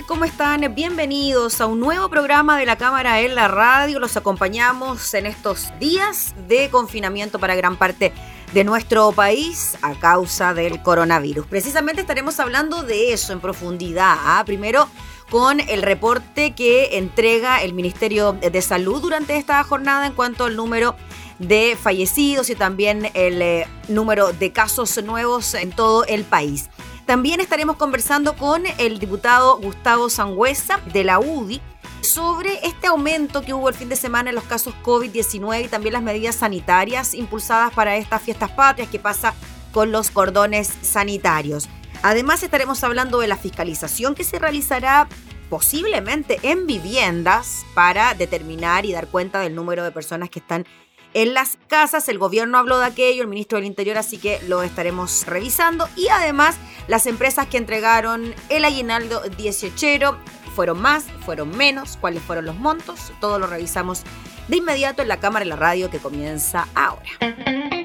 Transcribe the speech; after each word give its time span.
¿Cómo 0.00 0.24
están? 0.24 0.74
Bienvenidos 0.74 1.60
a 1.60 1.66
un 1.66 1.78
nuevo 1.78 2.08
programa 2.08 2.58
de 2.58 2.64
la 2.64 2.76
Cámara 2.78 3.20
en 3.20 3.34
la 3.34 3.46
Radio. 3.46 3.98
Los 3.98 4.16
acompañamos 4.16 5.12
en 5.12 5.26
estos 5.26 5.70
días 5.78 6.34
de 6.48 6.70
confinamiento 6.70 7.38
para 7.38 7.54
gran 7.54 7.76
parte 7.76 8.10
de 8.54 8.64
nuestro 8.64 9.12
país 9.12 9.76
a 9.82 9.94
causa 9.94 10.54
del 10.54 10.82
coronavirus. 10.82 11.46
Precisamente 11.46 12.00
estaremos 12.00 12.40
hablando 12.40 12.82
de 12.82 13.12
eso 13.12 13.34
en 13.34 13.40
profundidad. 13.40 14.16
¿ah? 14.18 14.42
Primero, 14.46 14.88
con 15.30 15.60
el 15.60 15.82
reporte 15.82 16.52
que 16.52 16.96
entrega 16.96 17.62
el 17.62 17.74
Ministerio 17.74 18.32
de 18.32 18.62
Salud 18.62 19.02
durante 19.02 19.36
esta 19.36 19.62
jornada 19.62 20.06
en 20.06 20.14
cuanto 20.14 20.44
al 20.44 20.56
número 20.56 20.96
de 21.38 21.76
fallecidos 21.80 22.48
y 22.50 22.54
también 22.54 23.10
el 23.14 23.42
eh, 23.42 23.66
número 23.88 24.32
de 24.32 24.52
casos 24.52 25.02
nuevos 25.02 25.54
en 25.54 25.70
todo 25.70 26.04
el 26.06 26.24
país. 26.24 26.70
También 27.06 27.40
estaremos 27.40 27.76
conversando 27.76 28.36
con 28.36 28.62
el 28.78 28.98
diputado 28.98 29.58
Gustavo 29.58 30.08
Sangüesa 30.08 30.78
de 30.92 31.04
la 31.04 31.18
UDI 31.18 31.60
sobre 32.00 32.64
este 32.66 32.86
aumento 32.86 33.42
que 33.42 33.54
hubo 33.54 33.68
el 33.68 33.74
fin 33.74 33.88
de 33.88 33.96
semana 33.96 34.30
en 34.30 34.36
los 34.36 34.44
casos 34.44 34.74
COVID-19 34.82 35.64
y 35.64 35.68
también 35.68 35.92
las 35.94 36.02
medidas 36.02 36.36
sanitarias 36.36 37.14
impulsadas 37.14 37.72
para 37.72 37.96
estas 37.96 38.22
fiestas 38.22 38.50
patrias 38.50 38.88
que 38.88 38.98
pasa 38.98 39.34
con 39.72 39.92
los 39.92 40.10
cordones 40.10 40.72
sanitarios. 40.82 41.68
Además 42.02 42.42
estaremos 42.42 42.82
hablando 42.84 43.20
de 43.20 43.28
la 43.28 43.36
fiscalización 43.36 44.14
que 44.14 44.24
se 44.24 44.38
realizará 44.38 45.08
posiblemente 45.48 46.38
en 46.42 46.66
viviendas 46.66 47.64
para 47.74 48.14
determinar 48.14 48.84
y 48.86 48.92
dar 48.92 49.08
cuenta 49.08 49.40
del 49.40 49.54
número 49.54 49.84
de 49.84 49.92
personas 49.92 50.30
que 50.30 50.38
están 50.38 50.66
en 51.14 51.34
las 51.34 51.58
casas. 51.68 52.08
El 52.08 52.18
gobierno 52.18 52.58
habló 52.58 52.78
de 52.78 52.86
aquello, 52.86 53.22
el 53.22 53.28
ministro 53.28 53.58
del 53.58 53.66
Interior, 53.66 53.98
así 53.98 54.18
que 54.18 54.40
lo 54.48 54.62
estaremos 54.62 55.26
revisando. 55.26 55.88
Y 55.96 56.08
además, 56.08 56.56
las 56.88 57.06
empresas 57.06 57.46
que 57.46 57.58
entregaron 57.58 58.34
el 58.48 58.64
aguinaldo 58.64 59.22
18 59.36 60.18
fueron 60.54 60.80
más, 60.80 61.04
fueron 61.24 61.56
menos, 61.56 61.96
cuáles 62.00 62.22
fueron 62.22 62.46
los 62.46 62.56
montos. 62.56 63.12
Todo 63.20 63.38
lo 63.38 63.46
revisamos 63.46 64.02
de 64.48 64.56
inmediato 64.56 65.02
en 65.02 65.08
la 65.08 65.18
cámara 65.18 65.44
y 65.44 65.48
la 65.48 65.56
radio 65.56 65.90
que 65.90 65.98
comienza 65.98 66.68
ahora. 66.74 67.81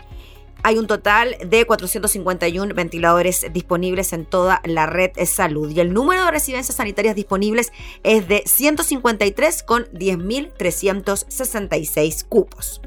Hay 0.61 0.77
un 0.77 0.87
total 0.87 1.37
de 1.45 1.65
451 1.65 2.75
ventiladores 2.75 3.45
disponibles 3.53 4.11
en 4.11 4.25
toda 4.25 4.61
la 4.65 4.87
red 4.87 5.11
salud 5.25 5.71
y 5.71 5.79
el 5.79 5.93
número 5.93 6.25
de 6.25 6.31
residencias 6.31 6.75
sanitarias 6.77 7.15
disponibles 7.15 7.71
es 8.03 8.27
de 8.27 8.43
153 8.45 9.63
con 9.63 9.85
10.366 9.85 12.25
cupos. 12.27 12.81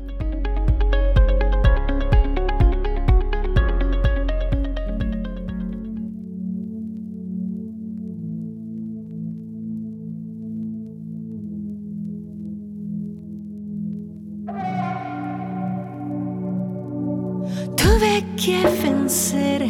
Que 18.36 18.60
vencer 18.82 19.62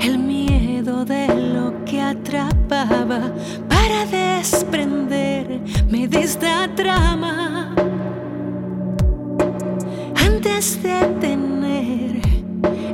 el 0.00 0.18
miedo 0.18 1.04
de 1.04 1.26
lo 1.26 1.84
que 1.84 2.00
atrapaba 2.00 3.32
para 3.68 4.06
desprenderme 4.06 6.06
de 6.06 6.20
esta 6.20 6.72
trama. 6.76 7.74
Antes 10.14 10.80
de 10.84 11.00
tener 11.20 12.20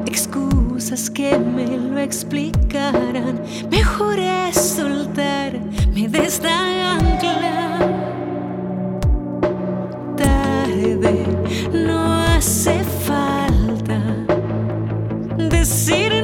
excusas 0.06 1.11
que 1.11 1.39
me 1.39 1.77
lo 1.77 1.99
explicaran, 1.99 3.43
mejor 3.71 4.19
es 4.19 4.56
soltarme 4.56 6.09
de 6.09 6.25
esta 6.25 6.97
ancla. 6.97 7.79
Tarde 10.17 11.27
no 11.75 12.15
hace 12.15 12.78
La 15.88 16.18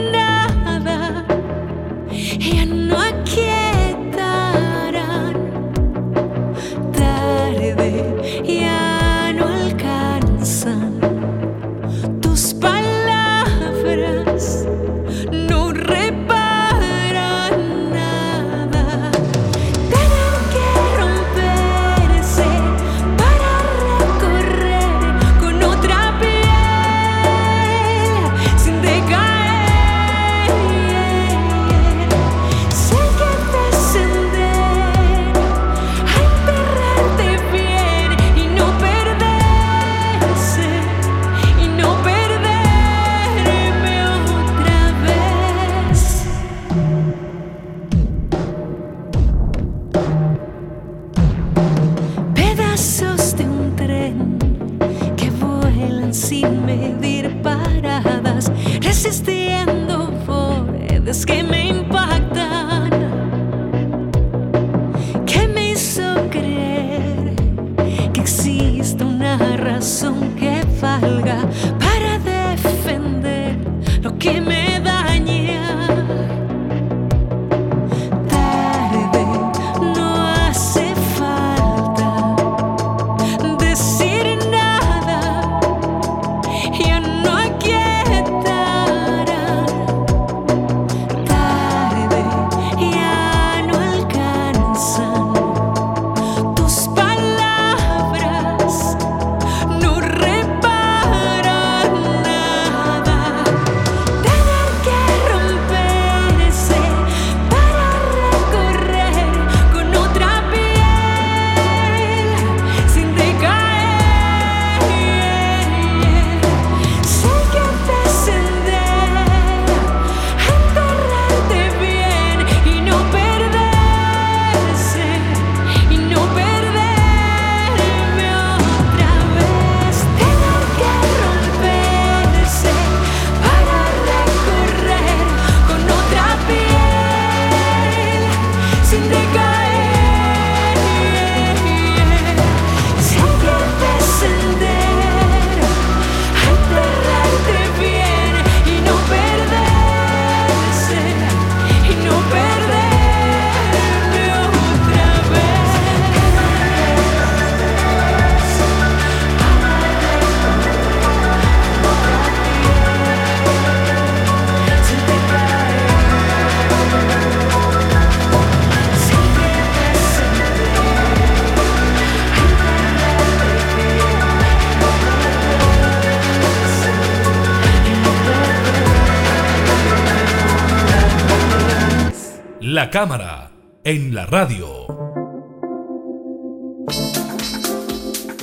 cámara 182.94 183.51
en 183.82 184.15
la 184.15 184.24
radio. 184.24 184.86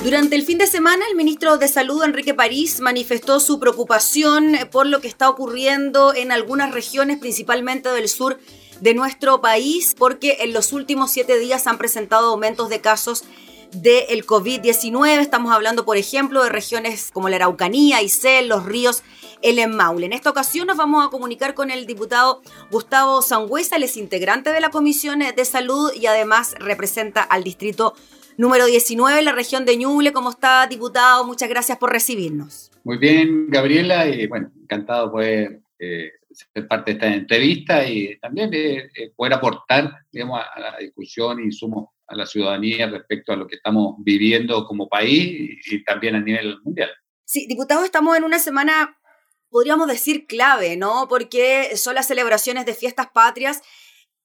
Durante 0.04 0.36
el 0.36 0.42
fin 0.42 0.58
de 0.58 0.66
semana, 0.66 1.06
el 1.08 1.16
ministro 1.16 1.56
de 1.56 1.68
Salud, 1.68 2.02
Enrique 2.02 2.34
París, 2.34 2.80
manifestó 2.80 3.40
su 3.40 3.58
preocupación 3.58 4.54
por 4.70 4.86
lo 4.86 5.00
que 5.00 5.08
está 5.08 5.30
ocurriendo 5.30 6.12
en 6.14 6.32
algunas 6.32 6.74
regiones, 6.74 7.16
principalmente 7.16 7.88
del 7.88 8.10
sur 8.10 8.38
de 8.82 8.92
nuestro 8.92 9.40
país, 9.40 9.94
porque 9.96 10.36
en 10.40 10.52
los 10.52 10.74
últimos 10.74 11.10
siete 11.10 11.38
días 11.38 11.66
han 11.66 11.78
presentado 11.78 12.28
aumentos 12.28 12.68
de 12.68 12.82
casos 12.82 13.24
del 13.72 14.26
COVID-19. 14.26 15.20
Estamos 15.20 15.52
hablando, 15.52 15.84
por 15.84 15.96
ejemplo, 15.96 16.42
de 16.42 16.50
regiones 16.50 17.10
como 17.12 17.28
la 17.28 17.36
Araucanía, 17.36 18.02
Isel, 18.02 18.48
Los 18.48 18.64
Ríos, 18.64 19.02
el 19.42 19.68
Maule. 19.68 20.06
En 20.06 20.12
esta 20.12 20.30
ocasión 20.30 20.66
nos 20.66 20.76
vamos 20.76 21.04
a 21.04 21.10
comunicar 21.10 21.54
con 21.54 21.70
el 21.70 21.86
diputado 21.86 22.42
Gustavo 22.70 23.22
Sangüesa, 23.22 23.76
él 23.76 23.84
es 23.84 23.96
integrante 23.96 24.50
de 24.50 24.60
la 24.60 24.70
Comisión 24.70 25.20
de 25.20 25.44
Salud 25.44 25.90
y 25.94 26.06
además 26.06 26.54
representa 26.58 27.22
al 27.22 27.44
distrito 27.44 27.94
número 28.36 28.66
19 28.66 29.22
la 29.22 29.32
región 29.32 29.64
de 29.64 29.76
Ñuble. 29.76 30.12
¿Cómo 30.12 30.30
está, 30.30 30.66
diputado? 30.66 31.24
Muchas 31.24 31.48
gracias 31.48 31.78
por 31.78 31.90
recibirnos. 31.90 32.70
Muy 32.84 32.98
bien, 32.98 33.48
Gabriela, 33.48 34.08
y 34.08 34.26
bueno, 34.26 34.50
encantado 34.60 35.12
poder 35.12 35.60
eh, 35.78 36.10
ser 36.30 36.66
parte 36.66 36.92
de 36.92 36.94
esta 36.96 37.14
entrevista 37.14 37.86
y 37.86 38.18
también 38.18 38.50
de 38.50 39.12
poder 39.16 39.34
aportar, 39.34 39.84
a, 39.84 40.60
la 40.60 40.76
discusión 40.78 41.44
y 41.44 41.52
sumo 41.52 41.91
a 42.06 42.16
la 42.16 42.26
ciudadanía 42.26 42.88
respecto 42.88 43.32
a 43.32 43.36
lo 43.36 43.46
que 43.46 43.56
estamos 43.56 43.96
viviendo 43.98 44.66
como 44.66 44.88
país 44.88 45.60
y 45.66 45.84
también 45.84 46.14
a 46.16 46.20
nivel 46.20 46.60
mundial. 46.62 46.90
Sí, 47.24 47.46
diputado, 47.48 47.84
estamos 47.84 48.16
en 48.16 48.24
una 48.24 48.38
semana, 48.38 48.98
podríamos 49.48 49.88
decir, 49.88 50.26
clave, 50.26 50.76
¿no? 50.76 51.06
Porque 51.08 51.76
son 51.76 51.94
las 51.94 52.06
celebraciones 52.06 52.66
de 52.66 52.74
fiestas 52.74 53.08
patrias 53.12 53.62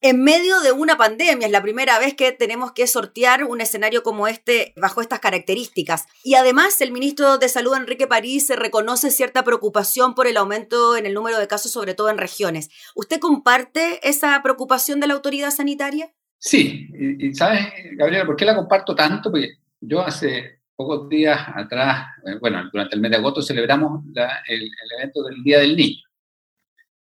en 0.01 0.24
medio 0.24 0.60
de 0.62 0.72
una 0.72 0.98
pandemia. 0.98 1.48
Es 1.48 1.51
la 1.51 1.62
primera 1.62 2.00
vez 2.00 2.13
que 2.13 2.31
tenemos 2.31 2.72
que 2.72 2.88
sortear 2.88 3.43
un 3.43 3.62
escenario 3.62 4.03
como 4.03 4.27
este 4.27 4.74
bajo 4.75 5.01
estas 5.01 5.19
características. 5.19 6.05
Y 6.24 6.36
además, 6.36 6.81
el 6.81 6.91
ministro 6.91 7.38
de 7.38 7.50
Salud, 7.50 7.75
Enrique 7.75 8.07
París, 8.07 8.50
reconoce 8.50 9.12
cierta 9.12 9.43
preocupación 9.43 10.13
por 10.13 10.27
el 10.27 10.38
aumento 10.38 10.96
en 10.98 11.05
el 11.05 11.13
número 11.13 11.39
de 11.39 11.48
casos, 11.48 11.72
sobre 11.72 11.93
todo 11.93 12.10
en 12.10 12.17
regiones. 12.17 12.69
¿Usted 12.96 13.19
comparte 13.19 14.07
esa 14.07 14.39
preocupación 14.43 15.00
de 15.00 15.07
la 15.07 15.13
autoridad 15.15 15.51
sanitaria? 15.51 16.13
Sí, 16.39 16.89
y, 17.20 17.34
sabes, 17.34 17.67
Gabriela, 17.94 18.25
¿por 18.25 18.36
qué 18.36 18.46
la 18.46 18.56
comparto 18.56 18.96
tanto? 18.96 19.32
Porque 19.32 19.58
yo 19.82 20.01
hace 20.01 20.60
pocos 20.75 21.10
días 21.10 21.39
atrás, 21.56 22.08
eh, 22.25 22.38
bueno, 22.39 22.70
durante 22.72 22.96
el 22.96 23.01
mes 23.01 23.12
de 23.12 23.17
agosto 23.17 23.41
celebramos 23.41 24.03
el 24.48 24.70
evento 25.00 25.24
del 25.24 25.44
Día 25.44 25.60
del 25.60 25.75
Niño. 25.75 26.08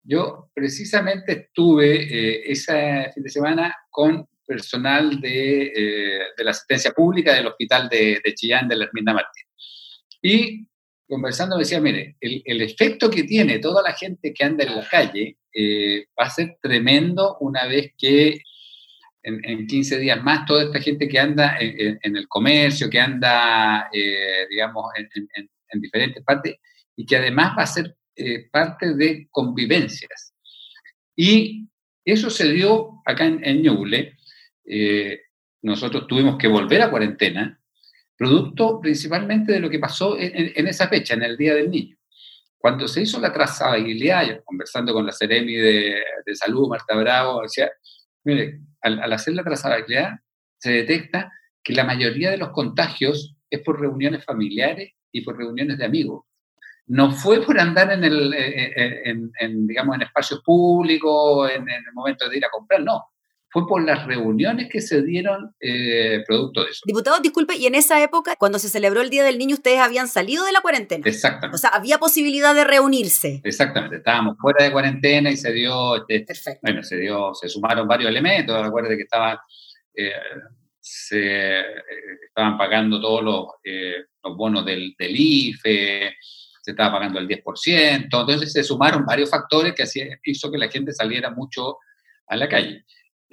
Yo 0.07 0.51
precisamente 0.55 1.33
estuve 1.33 2.03
eh, 2.03 2.43
ese 2.53 3.11
fin 3.15 3.23
de 3.23 3.31
semana 3.31 3.75
con 3.91 4.29
personal 4.47 5.19
de, 5.19 5.73
eh, 5.75 6.19
de, 6.37 6.45
la 6.45 6.51
asistencia 6.51 6.93
pública 6.93 7.33
del 7.33 7.47
hospital 7.47 7.89
de, 7.89 8.21
de 8.23 8.35
Chillán 8.35 8.69
de 8.69 8.77
la 8.77 8.85
Herminda 8.85 9.15
Martín. 9.15 9.45
Y 10.21 10.67
conversando 11.09 11.57
me 11.57 11.63
decía, 11.63 11.81
mire, 11.81 12.17
el, 12.21 12.43
el, 12.45 12.61
efecto 12.61 13.11
que 13.11 13.23
tiene 13.23 13.59
toda 13.59 13.83
la 13.83 13.95
gente 13.95 14.35
que 14.35 14.45
anda 14.45 14.65
en 14.65 14.77
la 14.77 14.87
calle 14.87 15.39
eh, 15.53 16.07
va 16.19 16.27
a 16.27 16.31
ser 16.31 16.59
tremendo 16.61 17.39
una 17.41 17.67
vez 17.67 17.93
que 17.97 18.41
en, 19.25 19.45
en, 19.45 19.67
15 19.67 19.99
días 19.99 20.23
más 20.23 20.47
toda 20.47 20.65
esta 20.65 20.81
gente 20.81 21.09
que 21.09 21.19
anda 21.19 21.57
en, 21.59 21.99
en 22.01 22.17
el 22.17 22.29
comercio, 22.29 22.89
que 22.89 23.01
anda, 23.01 23.89
eh, 23.93 24.47
digamos, 24.49 24.85
en 24.97 25.81
diferentes 25.81 26.23
partes, 26.23 26.57
y 26.97 27.05
que 27.05 27.17
además 27.17 27.57
va 27.59 27.63
a 27.63 27.67
ser 27.67 27.97
eh, 28.17 28.49
parte 28.51 28.95
de 28.95 29.27
convivencias. 29.31 30.35
Y 31.17 31.69
eso 32.05 32.31
se 32.31 32.53
dio 32.53 33.03
acá 33.05 33.27
en, 33.27 33.45
en 33.45 33.63
Ñuble. 33.63 34.19
Eh, 34.65 35.21
nosotros 35.63 36.07
tuvimos 36.07 36.39
que 36.39 36.47
volver 36.47 36.83
a 36.83 36.91
cuarentena, 36.91 37.61
producto 38.17 38.81
principalmente 38.81 39.53
de 39.53 39.61
lo 39.61 39.69
que 39.69 39.81
pasó 39.81 40.17
en, 40.19 40.53
en, 40.55 40.69
esa 40.69 40.89
fecha, 40.89 41.15
en 41.15 41.25
el 41.25 41.37
Día 41.37 41.55
del 41.55 41.71
Niño. 41.71 41.97
Cuando 42.57 42.87
se 42.87 43.03
hizo 43.03 43.21
la 43.21 43.33
trazabilidad, 43.33 44.43
conversando 44.45 44.93
con 44.93 45.05
la 45.05 45.13
Ceremi 45.13 45.55
de, 45.55 46.01
de 46.25 46.37
Salud, 46.37 46.69
Marta 46.69 46.95
Bravo, 46.95 47.43
decía, 47.43 47.71
mire, 48.25 48.61
al, 48.81 49.13
hacer 49.13 49.35
la 49.35 49.45
trazabilidad 49.45 50.19
se 50.59 50.73
detecta 50.73 51.33
que 51.63 51.75
la 51.75 51.85
mayoría 51.85 52.31
de 52.31 52.39
los 52.39 52.51
contagios 52.51 53.37
es 53.49 53.61
por 53.61 53.81
reuniones 53.81 54.25
familiares 54.25 54.93
y 55.13 55.23
por 55.23 55.37
reuniones 55.37 55.79
de 55.79 55.85
amigos 55.85 56.25
no 56.87 57.11
fue 57.13 57.45
por 57.45 57.59
andar 57.59 57.93
en, 57.93 58.05
el, 58.05 58.35
eh, 58.35 58.73
eh, 58.77 59.15
en, 59.41 59.67
digamos, 59.67 59.97
en 59.97 60.03
espacios 60.03 60.43
públicos, 60.43 61.51
en, 61.51 61.69
el 61.69 61.93
momento 61.95 62.29
de 62.29 62.37
ir 62.37 62.45
a 62.45 62.51
comprar, 62.51 62.83
no. 62.83 63.03
Fue 63.55 63.69
por 63.69 63.85
las 63.85 64.05
reuniones 64.05 64.69
que 64.69 64.81
se 64.81 65.01
dieron 65.03 65.55
eh, 65.61 66.25
producto 66.27 66.65
de 66.65 66.73
eso. 66.73 66.81
Diputado, 66.85 67.21
disculpe, 67.21 67.55
y 67.55 67.67
en 67.67 67.77
esa 67.77 68.03
época, 68.03 68.35
cuando 68.35 68.59
se 68.59 68.69
celebró 68.69 69.01
el 69.01 69.11
Día 69.11 69.23
del 69.23 69.39
Niño, 69.39 69.55
ustedes 69.55 69.79
habían 69.79 70.09
salido 70.09 70.45
de 70.45 70.51
la 70.51 70.61
cuarentena. 70.61 71.05
Exactamente. 71.07 71.55
O 71.55 71.59
sea, 71.59 71.71
había 71.71 71.99
posibilidad 71.99 72.53
de 72.53 72.65
reunirse. 72.65 73.41
Exactamente, 73.45 73.99
estábamos 73.99 74.37
fuera 74.41 74.65
de 74.65 74.73
cuarentena 74.73 75.31
y 75.31 75.37
se 75.37 75.53
dio, 75.53 75.95
este, 76.09 76.25
Perfecto. 76.25 76.59
bueno, 76.63 76.83
se 76.83 76.97
dio, 76.97 77.33
se 77.33 77.49
sumaron 77.49 77.87
varios 77.87 78.11
elementos, 78.11 78.61
recuerde 78.61 78.97
que 78.97 79.05
estaba, 79.05 79.41
eh, 79.95 80.11
se 80.81 81.61
eh, 81.61 81.65
estaban 82.27 82.59
pagando 82.59 83.01
todos 83.01 83.23
los, 83.23 83.47
los 84.25 84.37
bonos 84.37 84.67
del, 84.67 84.97
del 84.99 85.15
IFE, 85.17 86.13
se 86.61 86.71
estaba 86.73 86.95
pagando 86.95 87.21
el 87.21 87.29
10%, 87.29 88.03
entonces 88.03 88.53
se 88.53 88.65
sumaron 88.65 89.07
varios 89.07 89.31
factores 89.31 89.75
que 89.75 89.85
hacía, 89.85 90.07
hizo 90.25 90.51
que 90.51 90.59
la 90.59 90.69
gente 90.69 90.91
saliera 90.91 91.31
mucho 91.31 91.77
a 92.27 92.35
la 92.35 92.49
calle. 92.49 92.85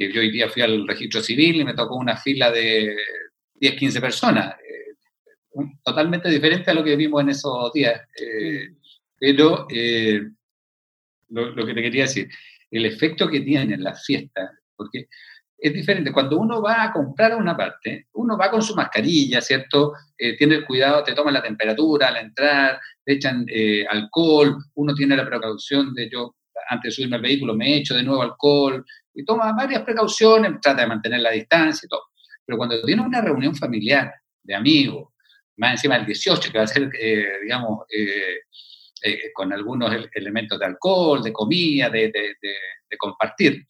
Yo 0.09 0.21
hoy 0.21 0.31
día 0.31 0.49
fui 0.49 0.61
al 0.61 0.87
registro 0.87 1.21
civil 1.21 1.57
y 1.57 1.65
me 1.65 1.73
tocó 1.73 1.95
una 1.95 2.15
fila 2.15 2.49
de 2.51 2.95
10, 3.55 3.75
15 3.75 4.01
personas, 4.01 4.55
eh, 4.59 5.63
totalmente 5.83 6.29
diferente 6.29 6.71
a 6.71 6.73
lo 6.73 6.83
que 6.83 6.95
vimos 6.95 7.21
en 7.21 7.29
esos 7.29 7.73
días. 7.73 8.01
Eh, 8.19 8.69
pero 9.19 9.67
eh, 9.69 10.21
lo, 11.29 11.51
lo, 11.51 11.65
que 11.65 11.73
te 11.73 11.81
quería 11.81 12.03
decir, 12.03 12.29
el 12.71 12.85
efecto 12.85 13.27
que 13.27 13.41
tienen 13.41 13.83
las 13.83 14.05
fiestas, 14.05 14.51
porque 14.75 15.07
es 15.61 15.73
diferente. 15.73 16.11
Cuando 16.11 16.39
uno 16.39 16.59
va 16.59 16.83
a 16.83 16.91
comprar 16.91 17.35
una 17.35 17.55
parte, 17.55 18.07
uno 18.13 18.35
va 18.35 18.49
con 18.49 18.63
su 18.63 18.75
mascarilla, 18.75 19.41
¿cierto? 19.41 19.93
Eh, 20.17 20.35
tiene 20.35 20.55
el 20.55 20.65
cuidado, 20.65 21.03
te 21.03 21.13
toman 21.13 21.35
la 21.35 21.43
temperatura 21.43 22.07
al 22.07 22.17
entrar, 22.17 22.79
te 23.05 23.13
echan 23.13 23.45
eh, 23.47 23.85
alcohol, 23.87 24.57
uno 24.73 24.95
tiene 24.95 25.15
la 25.15 25.25
precaución 25.25 25.93
de 25.93 26.09
yo, 26.09 26.35
antes 26.67 26.89
de 26.89 26.95
subirme 26.95 27.17
al 27.17 27.21
vehículo, 27.21 27.53
me 27.53 27.77
echo 27.77 27.93
de 27.93 28.01
nuevo 28.01 28.23
alcohol, 28.23 28.83
y 29.13 29.25
toma 29.25 29.53
varias 29.53 29.83
precauciones, 29.83 30.59
trata 30.61 30.81
de 30.81 30.87
mantener 30.87 31.19
la 31.19 31.31
distancia 31.31 31.85
y 31.85 31.89
todo. 31.89 32.03
Pero 32.45 32.57
cuando 32.57 32.81
tiene 32.83 33.01
una 33.01 33.21
reunión 33.21 33.55
familiar 33.55 34.13
de 34.43 34.55
amigos, 34.55 35.09
más 35.57 35.73
encima 35.73 35.97
del 35.97 36.05
18, 36.05 36.51
que 36.51 36.57
va 36.57 36.63
a 36.63 36.67
ser, 36.67 36.89
eh, 36.99 37.39
digamos, 37.43 37.85
eh, 37.89 38.39
eh, 39.03 39.31
con 39.33 39.51
algunos 39.53 39.91
elementos 40.13 40.59
de 40.59 40.65
alcohol, 40.65 41.23
de 41.23 41.33
comida, 41.33 41.89
de, 41.89 42.11
compartir, 42.97 43.65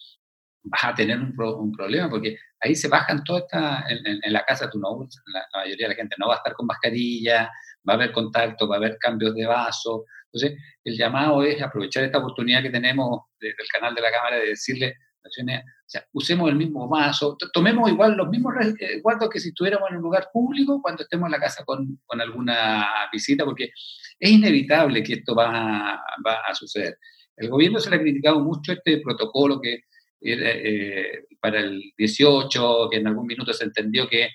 vas 0.64 0.84
a 0.84 0.96
tener 0.96 1.18
un, 1.20 1.36
pro, 1.36 1.58
un, 1.58 1.72
problema 1.72 2.10
porque 2.10 2.38
ahí 2.60 2.76
se 2.76 2.88
bajan 2.88 3.24
todas 3.24 3.44
esta, 3.44 3.86
en, 3.88 4.06
en, 4.06 4.20
en, 4.22 4.34
la 4.34 4.44
casa 4.44 4.70
tú 4.70 4.80
no, 4.80 5.08
la, 5.28 5.48
mayoría 5.54 5.88
de 5.88 5.94
la 5.94 5.96
gente 5.96 6.16
no 6.18 6.28
va 6.28 6.36
a 6.36 6.38
estar 6.38 6.54
con 6.54 6.66
mascarilla, 6.66 7.50
va 7.88 7.94
a 7.94 7.96
haber 7.96 8.12
contacto, 8.12 8.68
va 8.68 8.76
a 8.76 8.78
haber 8.78 8.98
cambios 8.98 9.36
de 9.36 9.46
vaso. 9.46 10.06
Entonces, 10.32 10.60
el 10.84 10.98
llamado 10.98 11.44
es 11.44 11.62
aprovechar 11.62 12.04
esta 12.04 12.20
oportunidad 12.20 12.62
que 12.62 12.70
tenemos 12.70 13.22
desde 13.40 13.62
el 13.62 13.68
canal 13.70 13.96
de 13.96 14.02
la 14.02 14.12
Cámara 14.12 14.38
de 14.38 14.48
decirle, 14.48 14.98
o 15.24 15.90
sea, 15.90 16.06
usemos 16.14 16.50
el 16.50 16.56
mismo 16.56 16.88
vaso, 16.88 17.38
tomemos 17.54 17.90
igual 17.90 18.16
los 18.16 18.30
mismos 18.30 18.54
resguardos 18.56 19.30
que 19.30 19.40
si 19.40 19.50
estuviéramos 19.50 19.90
en 19.90 19.98
un 19.98 20.04
lugar 20.04 20.30
público 20.34 20.82
cuando 20.82 21.04
estemos 21.04 21.28
en 21.28 21.32
la 21.32 21.40
casa 21.40 21.64
con, 21.64 22.00
con 22.06 22.20
alguna 22.20 22.88
visita, 23.12 23.46
porque 23.46 23.72
es 24.20 24.32
inevitable 24.32 25.04
que 25.04 25.14
esto 25.14 25.36
va, 25.36 26.02
va 26.26 26.34
a 26.48 26.56
suceder. 26.56 26.98
El 27.38 27.50
gobierno 27.50 27.80
se 27.80 27.90
le 27.90 27.96
ha 27.98 28.02
criticado 28.02 28.40
mucho 28.40 28.74
este 28.74 29.00
protocolo 29.00 29.60
que 29.60 29.84
eh, 30.24 31.26
para 31.40 31.60
el 31.60 31.82
18, 31.98 32.90
que 32.92 32.98
en 32.98 33.08
algún 33.08 33.26
minuto 33.26 33.54
se 33.54 33.64
entendió 33.64 34.08
que 34.08 34.30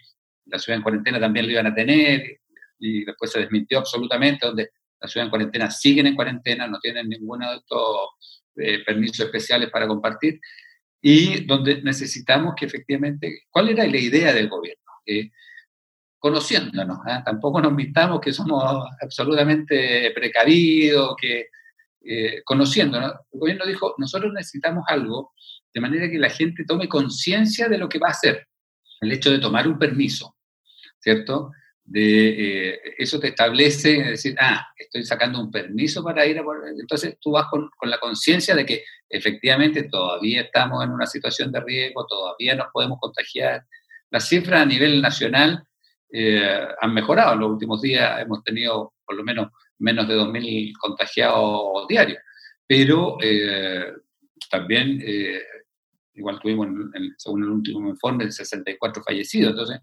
la 0.46 0.58
ciudad 0.58 0.78
en 0.78 0.82
cuarentena 0.82 1.20
también 1.20 1.46
lo 1.46 1.52
iban 1.52 1.66
a 1.66 1.74
tener, 1.74 2.40
y 2.78 3.04
después 3.04 3.30
se 3.30 3.40
desmintió 3.40 3.78
absolutamente, 3.78 4.46
donde 4.46 4.70
la 5.00 5.08
ciudad 5.08 5.26
en 5.26 5.30
cuarentena 5.30 5.70
siguen 5.70 6.06
en 6.06 6.14
cuarentena, 6.14 6.66
no 6.66 6.78
tienen 6.80 7.08
ninguno 7.08 7.50
de 7.50 7.56
estos 7.58 8.42
eh, 8.56 8.84
permisos 8.84 9.26
especiales 9.26 9.70
para 9.70 9.86
compartir, 9.86 10.40
y 11.00 11.44
donde 11.44 11.82
necesitamos 11.82 12.54
que 12.56 12.66
efectivamente, 12.66 13.42
¿cuál 13.50 13.68
era 13.68 13.86
la 13.86 13.98
idea 13.98 14.32
del 14.32 14.48
gobierno? 14.48 14.82
Conociéndonos, 16.18 16.98
¿eh? 17.06 17.22
tampoco 17.24 17.60
nos 17.60 17.72
mintamos 17.72 18.20
que 18.20 18.32
somos 18.32 18.64
absolutamente 19.00 20.10
precavidos, 20.12 21.14
que 21.20 21.46
eh, 22.08 22.42
conociéndonos, 22.44 23.12
el 23.32 23.40
gobierno 23.40 23.66
dijo, 23.66 23.94
nosotros 23.98 24.32
necesitamos 24.32 24.84
algo 24.88 25.32
de 25.74 25.80
manera 25.80 26.10
que 26.10 26.18
la 26.18 26.30
gente 26.30 26.64
tome 26.64 26.88
conciencia 26.88 27.68
de 27.68 27.78
lo 27.78 27.88
que 27.88 27.98
va 27.98 28.08
a 28.08 28.12
hacer. 28.12 28.46
El 29.00 29.12
hecho 29.12 29.30
de 29.30 29.38
tomar 29.38 29.68
un 29.68 29.78
permiso, 29.78 30.36
¿cierto? 31.00 31.50
De 31.86 32.70
eh, 32.70 32.80
eso 32.98 33.20
te 33.20 33.28
establece, 33.28 34.02
decir, 34.02 34.34
ah, 34.40 34.66
estoy 34.76 35.04
sacando 35.04 35.40
un 35.40 35.52
permiso 35.52 36.02
para 36.02 36.26
ir 36.26 36.38
a... 36.38 36.42
Entonces 36.78 37.16
tú 37.20 37.30
vas 37.30 37.46
con, 37.48 37.70
con 37.76 37.88
la 37.88 37.98
conciencia 37.98 38.56
de 38.56 38.66
que 38.66 38.84
efectivamente 39.08 39.84
todavía 39.84 40.42
estamos 40.42 40.84
en 40.84 40.90
una 40.90 41.06
situación 41.06 41.52
de 41.52 41.60
riesgo, 41.60 42.04
todavía 42.06 42.56
nos 42.56 42.66
podemos 42.72 42.98
contagiar. 43.00 43.64
Las 44.10 44.28
cifras 44.28 44.62
a 44.62 44.66
nivel 44.66 45.00
nacional 45.00 45.62
eh, 46.12 46.66
han 46.80 46.92
mejorado. 46.92 47.34
En 47.34 47.40
los 47.40 47.50
últimos 47.50 47.80
días 47.80 48.20
hemos 48.20 48.42
tenido 48.42 48.94
por 49.04 49.14
lo 49.14 49.22
menos 49.22 49.52
menos 49.78 50.08
de 50.08 50.16
2.000 50.16 50.72
contagiados 50.80 51.86
diarios, 51.86 52.18
pero 52.66 53.18
eh, 53.22 53.92
también, 54.50 55.02
igual 56.14 56.40
tuvimos, 56.40 56.68
según 57.18 57.44
el 57.44 57.50
último 57.50 57.88
informe, 57.90 58.32
64 58.32 59.02
fallecidos. 59.02 59.50
Entonces, 59.50 59.80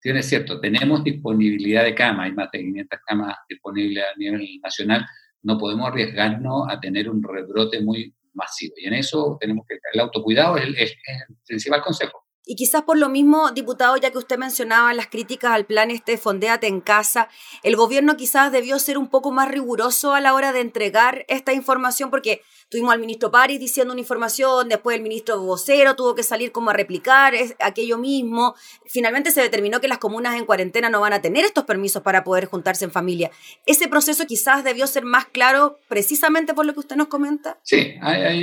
tiene 0.00 0.22
cierto, 0.22 0.60
tenemos 0.60 1.02
disponibilidad 1.02 1.84
de 1.84 1.94
camas, 1.94 2.26
hay 2.26 2.32
más 2.32 2.50
de 2.52 2.60
500 2.60 2.98
camas 3.06 3.36
disponibles 3.48 4.04
a 4.04 4.16
nivel 4.16 4.60
nacional, 4.62 5.06
no 5.42 5.58
podemos 5.58 5.88
arriesgarnos 5.88 6.66
a 6.68 6.80
tener 6.80 7.08
un 7.08 7.22
rebrote 7.22 7.80
muy 7.80 8.14
masivo. 8.34 8.74
Y 8.76 8.86
en 8.86 8.94
eso 8.94 9.36
tenemos 9.40 9.66
que, 9.68 9.78
el 9.92 10.00
autocuidado 10.00 10.56
es 10.56 10.66
el 10.66 11.36
principal 11.46 11.82
consejo. 11.82 12.24
Y 12.50 12.56
quizás 12.56 12.82
por 12.82 12.96
lo 12.96 13.10
mismo, 13.10 13.50
diputado, 13.50 13.98
ya 13.98 14.10
que 14.10 14.16
usted 14.16 14.38
mencionaba 14.38 14.94
las 14.94 15.08
críticas 15.08 15.52
al 15.52 15.66
plan 15.66 15.90
este 15.90 16.16
Fondeate 16.16 16.66
en 16.66 16.80
Casa, 16.80 17.28
el 17.62 17.76
gobierno 17.76 18.16
quizás 18.16 18.50
debió 18.50 18.78
ser 18.78 18.96
un 18.96 19.08
poco 19.08 19.30
más 19.30 19.50
riguroso 19.50 20.14
a 20.14 20.22
la 20.22 20.32
hora 20.32 20.54
de 20.54 20.60
entregar 20.60 21.26
esta 21.28 21.52
información, 21.52 22.08
porque 22.08 22.40
tuvimos 22.68 22.92
al 22.92 23.00
ministro 23.00 23.30
París 23.30 23.58
diciendo 23.58 23.92
una 23.92 24.00
información, 24.00 24.68
después 24.68 24.96
el 24.96 25.02
ministro 25.02 25.40
vocero 25.40 25.96
tuvo 25.96 26.14
que 26.14 26.22
salir 26.22 26.52
como 26.52 26.70
a 26.70 26.72
replicar 26.72 27.34
aquello 27.60 27.98
mismo. 27.98 28.54
Finalmente 28.86 29.30
se 29.30 29.40
determinó 29.40 29.80
que 29.80 29.88
las 29.88 29.98
comunas 29.98 30.36
en 30.36 30.44
cuarentena 30.44 30.90
no 30.90 31.00
van 31.00 31.12
a 31.12 31.22
tener 31.22 31.44
estos 31.44 31.64
permisos 31.64 32.02
para 32.02 32.24
poder 32.24 32.46
juntarse 32.46 32.84
en 32.84 32.90
familia. 32.90 33.30
Ese 33.66 33.88
proceso 33.88 34.26
quizás 34.26 34.64
debió 34.64 34.86
ser 34.86 35.04
más 35.04 35.26
claro 35.26 35.78
precisamente 35.88 36.54
por 36.54 36.66
lo 36.66 36.74
que 36.74 36.80
usted 36.80 36.96
nos 36.96 37.08
comenta. 37.08 37.58
Sí, 37.62 37.94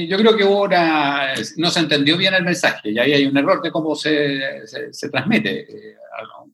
yo 0.07 0.17
creo 0.17 0.35
que 0.35 0.43
ahora 0.43 1.35
no 1.57 1.69
se 1.69 1.79
entendió 1.79 2.17
bien 2.17 2.33
el 2.33 2.43
mensaje 2.43 2.91
y 2.91 2.99
ahí 2.99 3.13
hay 3.13 3.25
un 3.25 3.37
error 3.37 3.61
de 3.61 3.71
cómo 3.71 3.95
se, 3.95 4.65
se, 4.91 5.09
transmite. 5.09 5.61
Eh, 5.61 5.95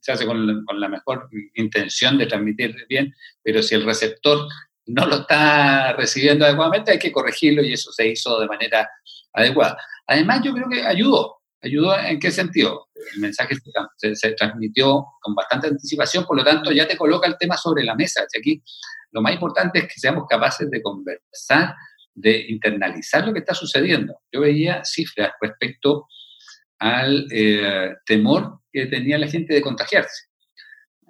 se 0.02 0.12
hace 0.12 0.26
con, 0.26 0.66
con, 0.66 0.80
la 0.80 0.90
mejor 0.90 1.30
intención 1.54 2.18
de 2.18 2.26
transmitir 2.26 2.76
bien, 2.90 3.14
pero 3.44 3.62
si 3.62 3.76
el 3.76 3.86
receptor 3.86 4.48
no 4.88 5.06
lo 5.06 5.22
está 5.22 5.94
recibiendo 5.94 6.46
adecuadamente, 6.46 6.91
hay 6.91 7.00
que 7.00 7.12
corregirlo 7.12 7.63
y 7.63 7.74
eso 7.74 7.91
se 7.91 8.08
hizo 8.08 8.39
de 8.39 8.48
manera 8.48 8.89
adecuada. 9.34 9.78
Además, 10.08 10.41
yo 10.44 10.54
creo 10.54 10.70
que 10.70 10.84
ayudó. 10.84 11.38
¿Ayudó 11.63 11.96
en 12.00 12.20
qué 12.20 12.32
sentido? 12.32 12.88
El 13.13 13.22
mensaje 13.22 13.56
se, 13.96 14.32
transmitió 14.32 15.06
con 15.22 15.36
bastante 15.36 15.67
anticipación, 15.67 16.26
por 16.26 16.36
lo 16.36 16.44
tanto 16.44 16.72
ya 16.72 16.88
te 16.88 16.98
coloca 16.98 17.28
el 17.28 17.38
tema 17.38 17.56
sobre 17.56 17.84
la 17.84 17.94
mesa. 17.94 18.26
Y 18.34 18.39
aquí 18.39 18.63
lo 19.12 19.22
más 19.22 19.34
importante 19.34 19.80
es 19.80 19.86
que 19.86 20.00
seamos 20.00 20.26
capaces 20.28 20.70
de 20.72 20.82
conversar, 20.82 21.76
de 22.15 22.48
internalizar 22.50 23.28
lo 23.28 23.34
que 23.34 23.39
está 23.39 23.54
sucediendo. 23.54 24.22
Yo 24.32 24.41
veía 24.41 24.84
cifras 24.84 25.34
respecto 25.39 26.08
al 26.80 27.28
eh, 27.32 27.94
temor 28.06 28.62
que 28.72 28.88
tenía 28.88 29.20
la 29.20 29.28
gente 29.28 29.54
de 29.54 29.62
contagiarse. 29.62 30.30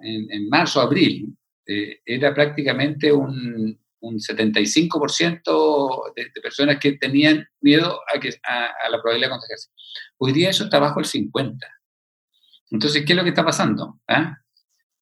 En, 0.04 0.48
marzo, 0.48 0.80
abril, 0.80 1.34
eh, 1.66 2.00
era 2.04 2.34
prácticamente 2.34 3.12
un, 3.12 3.78
un 4.02 4.18
75% 4.18 6.14
de, 6.14 6.30
personas 6.42 6.78
que 6.78 6.92
tenían 6.92 7.48
miedo 7.60 8.00
a, 8.12 8.18
que, 8.20 8.30
a, 8.44 8.88
la 8.90 9.00
probabilidad 9.00 9.28
de 9.28 9.32
contagiarse. 9.32 9.70
Hoy 10.18 10.32
día 10.32 10.50
eso 10.50 10.64
está 10.64 10.78
bajo 10.78 11.00
el 11.00 11.06
50%. 11.06 11.58
Entonces, 12.70 13.04
¿qué 13.04 13.12
es 13.12 13.16
lo 13.16 13.22
que 13.22 13.30
está 13.30 13.44
pasando? 13.44 14.00
¿Ah? 14.08 14.38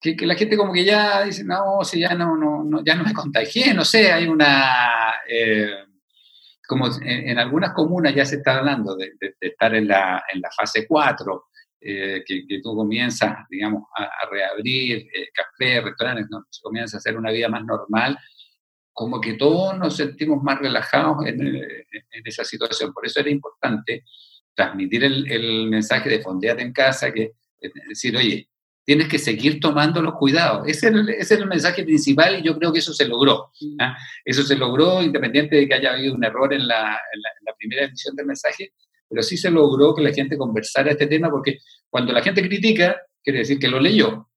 Que, 0.01 0.15
la 0.21 0.35
gente 0.35 0.57
como 0.57 0.73
que 0.73 0.85
ya 0.85 1.23
dice, 1.25 1.45
no, 1.45 1.85
si 1.85 2.01
ya 2.01 2.15
no, 2.15 2.37
no, 2.37 2.85
ya 2.85 2.95
no 2.95 3.05
me 3.05 3.13
contagié, 3.13 3.75
no 3.75 3.85
sé, 3.85 4.13
hay 4.13 4.27
una... 4.27 5.15
Eh, 5.29 5.85
como 6.67 6.87
en, 7.03 7.39
algunas 7.39 7.73
comunas 7.73 8.15
ya 8.15 8.27
se 8.27 8.37
está 8.37 8.59
hablando 8.59 8.95
de, 8.95 9.13
estar 9.41 9.75
en 9.75 9.89
la, 9.89 10.23
en 10.33 10.43
la, 10.43 10.51
fase 10.51 10.87
4, 10.87 11.48
eh, 11.81 12.25
que, 12.27 12.61
tú 12.63 12.75
comienzas, 12.75 13.37
digamos, 13.49 13.85
a, 13.97 14.29
reabrir 14.31 15.09
eh, 15.15 15.29
cafés, 15.33 15.85
restaurantes, 15.85 16.27
¿no? 16.31 16.45
se 16.51 16.61
comienza 16.63 16.97
a 16.97 16.99
hacer 16.99 17.17
una 17.17 17.31
vida 17.31 17.49
más 17.49 17.65
normal, 17.65 18.19
como 18.93 19.21
que 19.21 19.35
todos 19.35 19.79
nos 19.79 19.97
sentimos 19.97 20.43
más 20.43 20.59
relajados 20.59 21.25
en, 21.27 21.41
en 21.41 22.23
esa 22.25 22.45
situación. 22.45 22.93
Por 22.93 23.07
eso 23.07 23.21
era 23.21 23.31
importante 23.31 24.05
transmitir 24.55 25.05
el, 25.05 25.31
el 25.31 25.69
mensaje 25.69 26.11
de 26.11 26.21
fondeate 26.21 26.63
en 26.63 26.73
casa, 26.73 27.13
que 27.13 27.33
es 27.61 27.73
decir, 27.89 28.17
oye, 28.17 28.49
tienes 28.89 29.09
que 29.09 29.19
seguir 29.19 29.61
tomando 29.61 30.01
los 30.01 30.15
cuidados. 30.15 30.67
Ese 30.67 30.91
es, 31.19 31.31
el, 31.31 31.47
mensaje 31.47 31.85
principal 31.85 32.39
y 32.39 32.43
yo 32.43 32.57
creo 32.57 32.73
que 32.73 32.79
eso 32.79 32.95
se 32.95 33.07
logró. 33.07 33.51
¿ah? 33.81 33.95
Eso 34.25 34.43
se 34.43 34.57
logró 34.57 35.03
independiente 35.03 35.57
de 35.57 35.69
que 35.69 35.75
haya 35.75 35.93
habido 35.93 36.15
un 36.15 36.25
error 36.25 36.55
en 36.55 36.67
la, 36.67 36.99
primera 37.59 37.85
emisión 37.85 38.17
del 38.17 38.25
mensaje, 38.25 38.73
pero 39.09 39.23
sí 39.23 39.37
se 39.37 39.51
logró 39.51 39.95
que 39.95 40.03
la 40.03 40.13
gente 40.13 40.37
conversara 40.37 40.93
este 40.93 41.07
tema 41.07 41.31
porque 41.31 41.59
cuando 41.89 42.13
la 42.13 42.23
gente 42.23 42.43
critica, 42.43 42.97
quiere 43.23 43.41
decir 43.41 43.59
que 43.59 43.69
lo 43.69 43.81
leyó. 43.81 44.29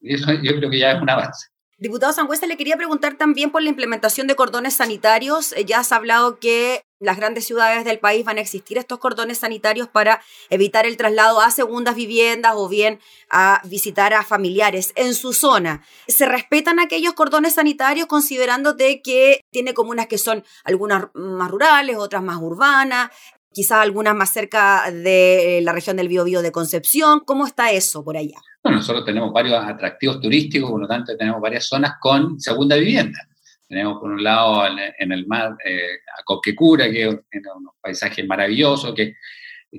Y 0.00 0.14
eso 0.14 0.32
yo 0.42 0.56
creo 0.56 0.70
que 0.70 0.78
ya 0.78 0.92
es 0.92 1.02
un 1.02 1.10
avance. 1.10 1.48
Diputado 1.76 2.12
Sangüesa, 2.12 2.46
le 2.46 2.56
quería 2.56 2.76
preguntar 2.76 3.14
también 3.14 3.50
por 3.50 3.60
la 3.62 3.68
implementación 3.68 4.26
de 4.28 4.36
cordones 4.36 4.74
sanitarios. 4.74 5.52
Eh, 5.52 5.64
ya 5.64 5.80
has 5.80 5.90
hablado 5.90 6.38
que 6.38 6.82
las 7.00 7.16
grandes 7.16 7.44
ciudades 7.44 7.84
del 7.84 7.98
país 7.98 8.24
van 8.24 8.38
a 8.38 8.40
existir 8.40 8.78
estos 8.78 8.98
cordones 8.98 9.38
sanitarios 9.38 9.88
para 9.88 10.22
evitar 10.50 10.86
el 10.86 10.96
traslado 10.96 11.40
a 11.40 11.50
segundas 11.50 11.96
viviendas 11.96 12.54
o 12.56 12.68
bien 12.68 13.00
a 13.28 13.60
visitar 13.64 14.14
a 14.14 14.22
familiares 14.22 14.92
en 14.94 15.14
su 15.14 15.32
zona. 15.32 15.84
¿Se 16.06 16.26
respetan 16.26 16.78
aquellos 16.78 17.14
cordones 17.14 17.54
sanitarios 17.54 18.06
considerando 18.06 18.72
de 18.72 19.02
que 19.02 19.40
tiene 19.50 19.74
comunas 19.74 20.06
que 20.06 20.18
son 20.18 20.44
algunas 20.62 21.08
más 21.14 21.50
rurales, 21.50 21.96
otras 21.96 22.22
más 22.22 22.38
urbanas? 22.40 23.10
Quizás 23.54 23.78
algunas 23.78 24.14
más 24.14 24.32
cerca 24.32 24.90
de 24.90 25.60
la 25.62 25.72
región 25.72 25.96
del 25.96 26.08
Biobío 26.08 26.42
de 26.42 26.52
Concepción. 26.52 27.20
¿Cómo 27.20 27.46
está 27.46 27.70
eso 27.70 28.04
por 28.04 28.16
allá? 28.16 28.36
Bueno, 28.62 28.78
nosotros 28.78 29.04
tenemos 29.04 29.32
varios 29.32 29.64
atractivos 29.64 30.20
turísticos, 30.20 30.70
por 30.70 30.80
lo 30.80 30.88
tanto 30.88 31.16
tenemos 31.16 31.40
varias 31.40 31.66
zonas 31.66 31.92
con 32.00 32.38
segunda 32.40 32.76
vivienda. 32.76 33.18
Tenemos 33.66 33.98
por 34.00 34.10
un 34.10 34.22
lado 34.22 34.66
en, 34.66 35.12
el 35.12 35.26
mar 35.26 35.56
eh, 35.64 35.98
a 36.18 36.22
Coquecura, 36.24 36.86
que 36.86 37.20
tiene 37.30 37.48
unos 37.56 37.74
paisajes 37.80 38.26
maravillosos, 38.26 38.94
que, 38.94 39.14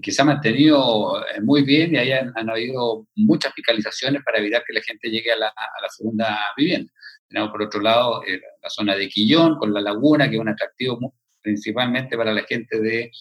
que 0.02 0.12
se 0.12 0.22
ha 0.22 0.26
mantenido 0.26 1.24
eh, 1.26 1.42
muy 1.42 1.64
bien 1.64 1.94
y 1.94 1.98
ahí 1.98 2.12
han, 2.12 2.50
habido 2.50 3.08
muchas 3.16 3.54
fiscalizaciones 3.54 4.24
para 4.24 4.40
evitar 4.40 4.64
que 4.66 4.74
la 4.74 4.82
gente 4.82 5.10
llegue 5.10 5.32
a 5.32 5.38
la, 5.38 5.54
segunda 5.90 6.40
vivienda. 6.58 6.92
Tenemos 7.28 7.52
por 7.52 7.62
otro 7.62 7.82
lado 7.82 8.24
eh, 8.26 8.42
la 8.62 8.70
zona 8.70 8.96
de 8.96 9.08
Quillón, 9.08 9.58
con 9.58 9.74
la 9.74 9.82
laguna, 9.82 10.30
que 10.30 10.36
es 10.36 10.42
un 10.42 10.50
atractivo 10.50 11.14
principalmente 11.42 12.18
para 12.18 12.34
la 12.34 12.44
gente 12.44 12.80
de 12.80 13.12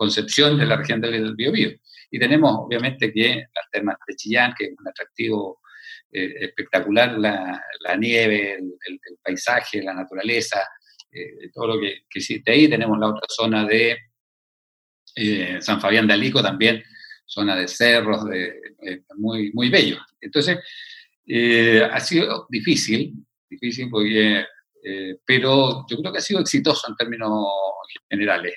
Concepción, 0.00 0.56
de 0.56 0.64
la 0.64 0.76
región 0.76 0.98
del 0.98 1.34
Biobío. 1.34 1.72
Y 2.10 2.18
tenemos, 2.18 2.52
obviamente, 2.54 3.12
que 3.12 3.34
las 3.54 3.70
termas 3.70 3.96
de 4.06 4.16
Chillán, 4.16 4.54
que 4.56 4.64
es 4.64 4.70
un 4.70 4.88
atractivo 4.88 5.60
eh, 6.10 6.46
espectacular, 6.46 7.18
la, 7.18 7.96
nieve, 7.98 8.54
el, 8.54 9.18
paisaje, 9.22 9.82
la 9.82 9.92
naturaleza, 9.92 10.66
eh, 11.12 11.50
todo 11.52 11.74
lo 11.74 11.80
que, 11.82 12.04
existe 12.14 12.50
ahí. 12.50 12.66
Tenemos 12.66 12.98
la 12.98 13.08
otra 13.08 13.26
zona 13.28 13.66
de 13.66 13.98
eh, 15.16 15.58
San 15.60 15.78
Fabián 15.82 16.06
de 16.06 16.14
Alico 16.14 16.42
también, 16.42 16.82
zona 17.26 17.54
de 17.54 17.68
cerros, 17.68 18.24
de, 18.24 18.54
muy, 19.18 19.52
muy 19.52 19.68
bello. 19.68 19.98
Entonces, 20.18 20.60
ha 21.92 22.00
sido 22.00 22.46
difícil, 22.48 23.12
difícil 23.50 23.90
porque, 23.90 24.46
pero 25.26 25.84
yo 25.90 25.98
creo 25.98 26.10
que 26.10 26.18
ha 26.18 26.22
sido 26.22 26.40
exitoso 26.40 26.88
en 26.88 26.96
términos 26.96 27.44
generales. 28.08 28.54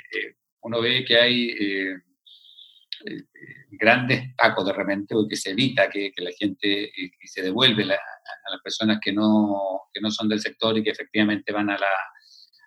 Uno 0.63 0.81
ve 0.81 1.05
que 1.05 1.17
hay 1.17 1.49
eh, 1.49 1.95
grandes 3.71 4.35
tacos 4.35 4.65
de 4.65 4.73
repente, 4.73 5.13
porque 5.13 5.35
se 5.35 5.51
evita 5.51 5.89
que, 5.89 6.11
la 6.17 6.31
gente 6.31 6.91
y, 6.95 7.27
se 7.27 7.41
devuelve 7.41 7.83
a 7.83 7.87
las 7.87 8.61
personas 8.63 8.99
que 9.01 9.11
no, 9.11 9.83
que 9.93 10.01
no 10.01 10.09
son 10.11 10.29
del 10.29 10.39
sector 10.39 10.77
y 10.77 10.83
que 10.83 10.91
efectivamente 10.91 11.51
van 11.51 11.69
a 11.69 11.77
la, 11.77 11.87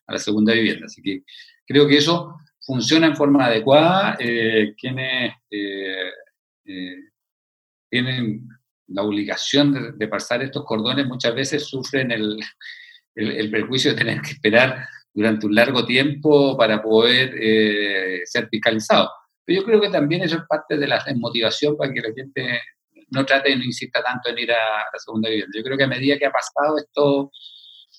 a 0.06 0.12
la 0.12 0.18
segunda 0.18 0.52
vivienda. 0.52 0.86
Así 0.86 1.02
que 1.02 1.22
creo 1.66 1.86
que 1.86 1.98
eso 1.98 2.36
funciona 2.60 3.06
en 3.06 3.16
forma 3.16 3.46
adecuada. 3.46 4.16
Eh, 4.18 4.74
quienes 4.76 5.34
eh, 5.50 6.10
tienen 7.88 8.48
la 8.88 9.02
obligación 9.02 9.96
de, 9.98 10.08
pasar 10.08 10.42
estos 10.42 10.64
cordones 10.64 11.06
muchas 11.06 11.34
veces 11.34 11.64
sufren 11.64 12.10
el, 12.12 12.38
el, 13.14 13.50
perjuicio 13.50 13.92
de 13.92 13.98
tener 13.98 14.20
que 14.20 14.30
esperar 14.30 14.86
durante 15.16 15.46
un 15.46 15.54
largo 15.54 15.84
tiempo 15.86 16.56
para 16.56 16.82
poder 16.82 17.32
ser 18.26 18.48
fiscalizados. 18.48 19.08
Pero 19.44 19.60
yo 19.60 19.66
creo 19.66 19.80
que 19.80 19.88
también 19.88 20.22
eso 20.22 20.36
es 20.36 20.42
parte 20.46 20.76
de 20.76 20.86
la 20.86 21.02
motivación 21.16 21.76
para 21.76 21.92
que 21.92 22.00
la 22.00 22.12
gente 22.14 22.60
no 23.10 23.24
trate 23.24 23.50
y 23.50 23.56
no 23.56 23.64
insista 23.64 24.02
tanto 24.02 24.30
en 24.30 24.38
ir 24.38 24.52
a 24.52 24.84
la 24.92 24.98
segunda 24.98 25.28
vivienda. 25.28 25.52
Yo 25.56 25.62
creo 25.62 25.76
que 25.76 25.84
a 25.84 25.88
medida 25.88 26.18
que 26.18 26.26
ha 26.26 26.32
pasado 26.32 26.78
esto, 26.78 27.30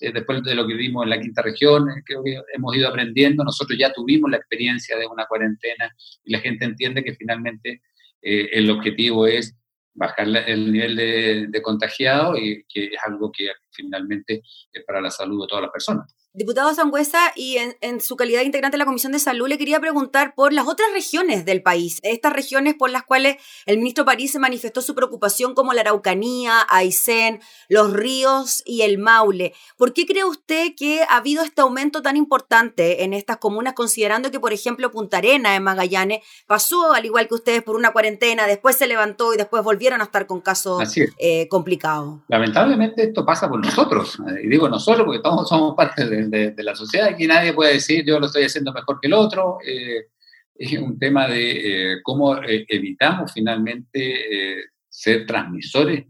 eh, 0.00 0.12
después 0.12 0.42
de 0.42 0.54
lo 0.54 0.66
que 0.66 0.74
vimos 0.74 1.04
en 1.04 1.10
la 1.10 1.20
quinta 1.20 1.42
región, 1.42 1.88
eh, 1.88 2.02
creo 2.04 2.22
que 2.22 2.40
hemos 2.54 2.76
ido 2.76 2.88
aprendiendo. 2.88 3.44
Nosotros 3.44 3.78
ya 3.78 3.92
tuvimos 3.92 4.30
la 4.30 4.36
experiencia 4.36 4.96
de 4.98 5.06
una 5.06 5.26
cuarentena 5.26 5.94
y 6.24 6.32
la 6.32 6.40
gente 6.40 6.64
entiende 6.64 7.02
que 7.02 7.14
finalmente 7.14 7.82
eh, 8.22 8.48
el 8.52 8.70
objetivo 8.70 9.26
es 9.26 9.56
bajar 9.94 10.28
el 10.28 10.72
nivel 10.72 10.94
de, 10.94 11.46
de 11.48 11.62
contagiado 11.62 12.36
y 12.36 12.64
que 12.68 12.84
es 12.86 13.00
algo 13.04 13.32
que 13.32 13.50
finalmente 13.72 14.42
es 14.72 14.84
para 14.84 15.00
la 15.00 15.10
salud 15.10 15.42
de 15.42 15.48
todas 15.48 15.62
las 15.62 15.72
personas. 15.72 16.14
Diputado 16.38 16.72
Sangüesa, 16.72 17.32
y 17.34 17.56
en, 17.80 18.00
su 18.00 18.14
calidad 18.14 18.38
de 18.38 18.44
integrante 18.46 18.76
de 18.76 18.78
la 18.78 18.84
Comisión 18.84 19.10
de 19.10 19.18
Salud, 19.18 19.48
le 19.48 19.58
quería 19.58 19.80
preguntar 19.80 20.36
por 20.36 20.52
las 20.52 20.68
otras 20.68 20.88
regiones 20.92 21.44
del 21.44 21.62
país, 21.62 21.98
estas 22.04 22.32
regiones 22.32 22.76
por 22.78 22.90
las 22.90 23.02
cuales 23.02 23.38
el 23.66 23.78
ministro 23.78 24.04
París 24.04 24.30
se 24.30 24.38
manifestó 24.38 24.80
su 24.80 24.94
preocupación, 24.94 25.54
como 25.54 25.72
la 25.72 25.80
Araucanía, 25.80 26.64
Aysén, 26.68 27.40
los 27.68 27.92
ríos 27.92 28.62
y 28.64 28.82
el 28.82 28.98
Maule. 28.98 29.52
¿Por 29.76 29.92
qué 29.92 30.06
cree 30.06 30.22
usted 30.22 30.76
que 30.76 31.02
ha 31.02 31.16
habido 31.16 31.42
este 31.42 31.60
aumento 31.60 32.02
tan 32.02 32.16
importante 32.16 33.02
en 33.02 33.14
estas 33.14 33.38
comunas, 33.38 33.72
considerando 33.72 34.30
que, 34.30 34.38
por 34.38 34.52
ejemplo, 34.52 34.92
Punta 34.92 35.16
Arena 35.16 35.56
en 35.56 35.64
Magallanes 35.64 36.20
pasó, 36.46 36.92
al 36.92 37.04
igual 37.04 37.26
que 37.26 37.34
ustedes, 37.34 37.64
por 37.64 37.74
una 37.74 37.92
cuarentena, 37.92 38.46
después 38.46 38.76
se 38.76 38.86
levantó 38.86 39.34
y 39.34 39.38
después 39.38 39.64
volvieron 39.64 40.00
a 40.02 40.04
estar 40.04 40.28
con 40.28 40.40
casos 40.40 40.84
eh, 41.18 41.48
complicados? 41.48 42.20
Lamentablemente 42.28 43.02
esto 43.02 43.26
pasa 43.26 43.48
por 43.48 43.58
nosotros, 43.58 44.20
eh, 44.20 44.42
y 44.44 44.46
digo 44.46 44.68
nosotros 44.68 45.04
porque 45.04 45.20
todos 45.20 45.48
somos 45.48 45.74
parte 45.74 46.06
de 46.30 46.52
de, 46.52 46.62
la 46.62 46.74
sociedad. 46.74 47.08
Aquí 47.08 47.26
nadie 47.26 47.52
puede 47.52 47.74
decir 47.74 48.04
yo 48.04 48.18
lo 48.18 48.26
estoy 48.26 48.44
haciendo 48.44 48.72
mejor 48.72 48.98
que 49.00 49.08
el 49.08 49.14
otro. 49.14 49.58
Eh, 49.64 50.06
es 50.54 50.72
un 50.78 50.98
tema 50.98 51.28
de 51.28 51.92
eh, 51.92 51.96
cómo 52.02 52.36
eh, 52.42 52.66
evitamos 52.68 53.32
finalmente 53.32 54.64
ser 54.88 55.24
transmisores 55.24 56.06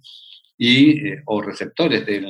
y, 0.57 1.13
o 1.27 1.43
receptores 1.43 2.07
del, 2.07 2.27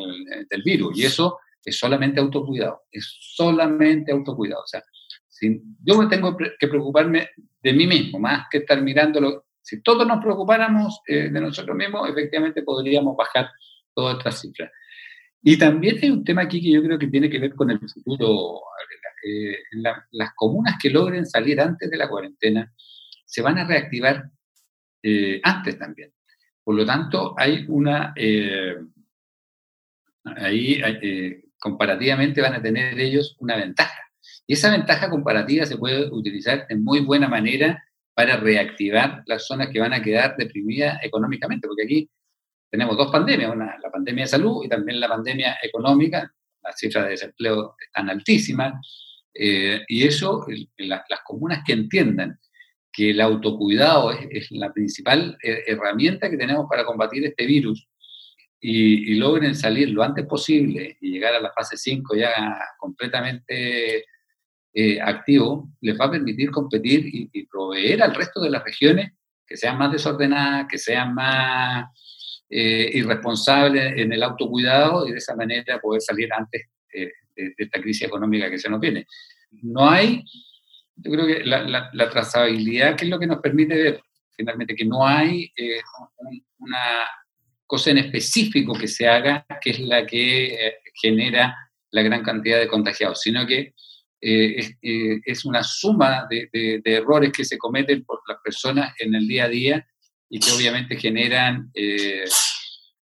del, 0.51 0.62
virus. 0.62 0.98
Y 0.98 1.05
eso 1.05 1.38
es 1.64 1.79
solamente 1.79 2.20
autocuidado, 2.20 2.83
es 2.90 3.16
solamente 3.20 4.11
autocuidado. 4.11 4.62
O 4.62 4.66
sea, 4.66 4.83
si 5.29 5.61
yo 5.85 6.09
tengo 6.09 6.37
que 6.37 6.66
preocuparme 6.66 7.29
de 7.62 7.72
mí 7.72 7.87
mismo, 7.87 8.18
más 8.18 8.46
que 8.51 8.59
estar 8.59 8.83
mirándolo. 8.83 9.44
Si 9.61 9.83
todos 9.83 10.07
nos 10.07 10.22
preocupáramos 10.22 11.03
de 11.07 11.31
nosotros 11.31 11.77
mismos, 11.77 12.09
efectivamente 12.09 12.62
podríamos 12.62 13.14
bajar 13.14 13.51
todas 13.94 14.16
estas 14.16 14.40
cifras. 14.40 14.70
Y 15.42 15.57
también 15.59 15.98
hay 16.03 16.11
un 16.11 16.24
tema 16.24 16.42
aquí 16.42 16.61
que 16.61 16.72
yo 16.72 16.83
creo 16.83 16.98
que 16.98 17.07
tiene 17.07 17.31
que 17.31 17.38
ver 17.38 17.55
con 17.55 17.70
el 17.70 17.79
futuro. 17.79 18.61
Eh, 19.24 19.57
las 20.12 20.35
comunas 20.35 20.77
que 20.81 20.90
logren 20.90 21.27
salir 21.27 21.61
antes 21.61 21.90
de 21.90 21.96
la 21.96 22.09
cuarentena 22.09 22.72
se 23.24 23.42
van 23.42 23.59
a 23.59 23.66
reactivar 23.66 24.31
eh, 25.03 25.40
antes 25.42 25.79
también. 25.79 26.12
Por 26.62 26.74
lo 26.74 26.85
tanto, 26.85 27.35
hay 27.37 27.64
una... 27.68 28.12
Eh, 28.16 28.77
ahí 30.37 30.83
comparativamente 31.59 32.42
van 32.42 32.55
a 32.55 32.62
tener 32.62 32.98
ellos 32.98 33.37
una 33.40 33.57
ventaja. 33.57 33.98
Y 34.46 34.55
esa 34.55 34.70
ventaja 34.70 35.09
comparativa 35.09 35.64
se 35.64 35.79
puede 35.79 36.11
utilizar 36.11 36.66
de 36.68 36.77
muy 36.77 37.01
buena 37.01 37.29
manera 37.29 37.83
para 38.14 38.37
reactivar 38.37 39.22
las 39.27 39.46
zonas 39.46 39.68
que 39.72 39.81
van 39.81 39.92
a 39.92 40.03
quedar 40.03 40.37
deprimidas 40.37 40.98
económicamente, 41.03 41.66
porque 41.68 41.85
aquí 41.85 42.11
tenemos 42.70 42.96
dos 42.96 43.11
pandemias, 43.11 43.52
una, 43.52 43.78
la 43.83 43.90
pandemia 43.90 44.24
de 44.24 44.28
salud 44.28 44.64
y 44.64 44.68
también 44.68 45.00
la 45.00 45.09
pandemia 45.09 45.59
económica. 45.62 46.33
Las 46.62 46.78
cifras 46.78 47.04
de 47.04 47.11
desempleo 47.11 47.76
están 47.81 48.11
altísimas. 48.11 48.74
Eh, 49.33 49.83
y 49.88 50.04
eso, 50.04 50.44
las 50.76 51.20
comunas 51.24 51.62
que 51.64 51.72
entiendan 51.72 52.38
que 52.92 53.11
el 53.11 53.20
autocuidado 53.20 54.11
es, 54.11 54.50
la 54.50 54.72
principal 54.72 55.38
eh, 55.42 55.62
herramienta 55.66 56.28
que 56.28 56.37
tenemos 56.37 56.66
para 56.68 56.85
combatir 56.85 57.24
este 57.24 57.46
virus 57.46 57.88
y, 58.61 59.14
logren 59.14 59.54
salir 59.54 59.90
lo 59.90 60.02
antes 60.02 60.26
posible 60.26 60.96
y 61.00 61.12
llegar 61.12 61.35
a 61.35 61.40
la 61.40 61.52
fase 61.52 61.76
5 61.76 62.16
ya 62.16 62.59
completamente 62.78 64.04
eh, 64.74 65.00
activo, 65.00 65.70
les 65.81 65.98
va 65.98 66.07
a 66.07 66.11
permitir 66.11 66.50
competir 66.50 67.07
y, 67.07 67.31
y 67.33 67.46
proveer 67.46 68.02
al 68.02 68.14
resto 68.14 68.40
de 68.40 68.50
las 68.50 68.64
regiones 68.64 69.12
que 69.46 69.57
sean 69.57 69.78
más 69.78 69.92
desordenadas, 69.92 70.66
que 70.68 70.78
sean 70.78 71.14
más 71.14 71.87
eh, 72.50 72.90
irresponsable 72.94 74.00
en 74.00 74.11
el 74.11 74.22
autocuidado 74.22 75.06
y 75.06 75.12
de 75.12 75.18
esa 75.18 75.37
manera 75.37 75.78
poder 75.80 76.00
salir 76.00 76.32
antes 76.32 76.62
de, 76.90 77.12
esta 77.37 77.80
crisis 77.80 78.08
económica 78.08 78.50
que 78.50 78.58
se 78.58 78.70
nos 78.70 78.80
viene. 78.80 79.06
No 79.62 79.88
hay, 79.88 80.24
yo 80.96 81.12
creo 81.12 81.26
que 81.26 81.44
la, 81.44 82.11
trazabilidad, 82.11 82.96
que 82.96 83.04
es 83.04 83.11
lo 83.11 83.18
que 83.18 83.26
nos 83.26 83.40
permite 83.40 83.74
ver 83.74 84.00
finalmente 84.34 84.74
que 84.74 84.87
no 84.87 85.06
hay 85.06 85.52
eh, 85.56 85.80
una 86.58 87.04
cosa 87.66 87.90
en 87.90 87.98
específico 87.98 88.72
que 88.72 88.88
se 88.88 89.06
haga 89.06 89.44
que 89.61 89.70
es 89.70 89.80
la 89.80 90.06
que 90.06 90.54
eh, 90.54 90.76
genera 90.94 91.54
la 91.90 92.02
gran 92.02 92.22
cantidad 92.22 92.58
de 92.58 92.68
contagiados, 92.68 93.20
sino 93.20 93.46
que 93.46 93.74
es, 94.20 95.44
una 95.44 95.62
suma 95.62 96.26
de, 96.30 96.48
de, 96.52 96.80
de, 96.82 96.94
errores 96.94 97.30
que 97.30 97.44
se 97.44 97.58
cometen 97.58 98.04
por 98.04 98.20
las 98.26 98.38
personas 98.42 98.94
en 98.98 99.14
el 99.14 99.28
día 99.28 99.44
a 99.44 99.48
día 99.48 99.87
y 100.30 100.40
que 100.40 100.50
obviamente 100.52 100.96
generan 100.96 101.70
eh, 101.74 102.24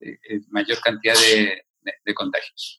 eh, 0.00 0.40
mayor 0.50 0.80
cantidad 0.80 1.14
de, 1.14 2.14
contagios. 2.14 2.78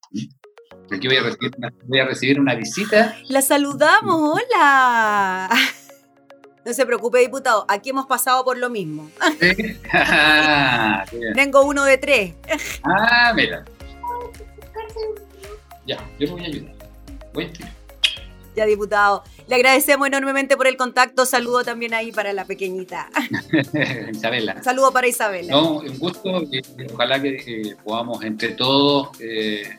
Aquí 0.91 1.07
voy 1.07 1.17
a, 1.17 1.23
recibir 1.23 1.51
una, 1.57 1.69
voy 1.83 1.99
a 1.99 2.05
recibir 2.05 2.39
una 2.39 2.55
visita. 2.55 3.17
La 3.29 3.41
saludamos, 3.41 4.39
hola. 4.39 5.49
No 6.65 6.73
se 6.73 6.85
preocupe, 6.85 7.19
diputado, 7.19 7.65
aquí 7.67 7.91
hemos 7.91 8.07
pasado 8.07 8.43
por 8.43 8.57
lo 8.57 8.69
mismo. 8.69 9.09
Ah, 9.93 11.05
Tengo 11.35 11.63
uno 11.63 11.83
de 11.83 11.97
tres. 11.99 12.33
Ah, 12.83 13.31
mira. 13.35 13.63
Ya, 15.85 16.09
yo 16.19 16.31
voy 16.31 16.43
a 16.43 16.47
ayudar. 16.47 16.75
Voy 17.33 17.45
a 17.45 17.49
ya, 18.55 18.65
diputado. 18.65 19.23
Le 19.47 19.55
agradecemos 19.55 20.07
enormemente 20.07 20.57
por 20.57 20.67
el 20.67 20.75
contacto. 20.75 21.25
Saludo 21.25 21.63
también 21.63 21.93
ahí 21.93 22.11
para 22.11 22.33
la 22.33 22.45
pequeñita. 22.45 23.09
Isabela. 24.11 24.63
Saludo 24.63 24.91
para 24.91 25.07
Isabela. 25.07 25.51
No, 25.51 25.79
un 25.79 25.99
gusto. 25.99 26.43
Ojalá 26.93 27.21
que 27.21 27.75
podamos 27.83 28.23
entre 28.23 28.49
todos 28.49 29.09
eh, 29.19 29.77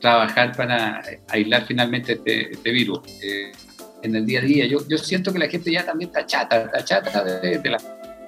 trabajar 0.00 0.56
para 0.56 1.02
aislar 1.28 1.66
finalmente 1.66 2.12
este, 2.12 2.52
este 2.52 2.70
virus 2.70 3.00
eh, 3.20 3.52
en 4.02 4.14
el 4.14 4.26
día 4.26 4.40
a 4.40 4.42
día. 4.42 4.66
Yo, 4.66 4.78
yo 4.88 4.98
siento 4.98 5.32
que 5.32 5.40
la 5.40 5.48
gente 5.48 5.72
ya 5.72 5.84
también 5.84 6.10
está 6.10 6.24
chata, 6.24 6.62
está 6.62 6.84
chata 6.84 7.24
de, 7.24 7.60
la 7.64 7.78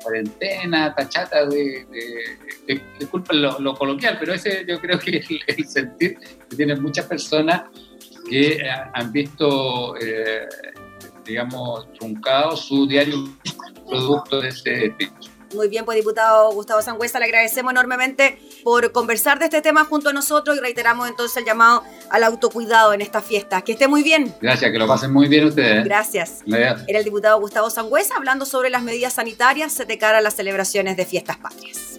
cuarentena, 0.03 0.88
está 0.88 1.09
chata 1.09 1.47
de, 1.47 1.87
disculpen 2.99 3.40
lo, 3.40 3.75
coloquial, 3.75 4.16
pero 4.18 4.35
ese 4.35 4.64
yo 4.66 4.81
creo 4.81 4.99
que 4.99 5.18
es 5.18 5.59
el 5.59 5.66
sentir 5.66 6.18
que 6.18 6.57
tienen 6.57 6.83
muchas 6.83 7.07
personas 7.07 7.62
que 8.29 8.53
eh, 8.55 8.71
han 8.95 9.13
visto, 9.13 9.97
eh, 9.97 10.47
digamos, 11.25 11.93
truncado 11.95 12.57
su 12.57 12.87
diario 12.87 13.29
producto 13.89 14.41
de 14.41 14.49
este 14.49 14.89
virus. 14.91 15.31
Muy 15.55 15.69
bien, 15.69 15.85
pues 15.85 15.97
diputado 15.97 16.51
Gustavo 16.53 16.81
Sangüesa, 16.81 17.19
le 17.19 17.27
agradecemos 17.27 17.73
enormemente 17.73 18.39
por 18.65 18.91
conversar 18.93 19.39
de 19.39 19.47
este 19.47 19.61
tema 19.61 19.85
junto 19.85 20.09
a 20.09 20.13
nosotros 20.13 20.57
y 20.57 20.61
reiteramos 20.61 21.09
entonces 21.09 21.37
el 21.37 21.45
llamado 21.45 21.83
al 22.11 22.25
autocuidado 22.25 22.95
en 22.95 23.03
estas 23.03 23.25
fiestas. 23.25 23.63
Que 23.63 23.73
esté 23.73 23.87
muy 23.87 24.03
bien. 24.03 24.35
Gracias, 24.41 24.71
que 24.71 24.79
lo 24.79 24.87
pasen 24.87 25.13
muy 25.13 25.29
bien 25.29 25.47
ustedes. 25.47 25.85
Gracias. 25.85 26.43
Era 26.47 26.99
el 26.99 27.05
diputado 27.05 27.39
Gustavo 27.39 27.69
Sangüesa 27.69 28.15
hablando 28.17 28.47
sobre 28.47 28.71
las 28.71 28.83
medidas 28.83 29.15
sanitarias 29.15 29.77
de 29.87 29.99
cara 29.99 30.19
a 30.19 30.21
las 30.23 30.35
celebraciones 30.35 30.97
de 30.97 31.05
fiestas 31.05 31.37
patrias. 31.37 31.99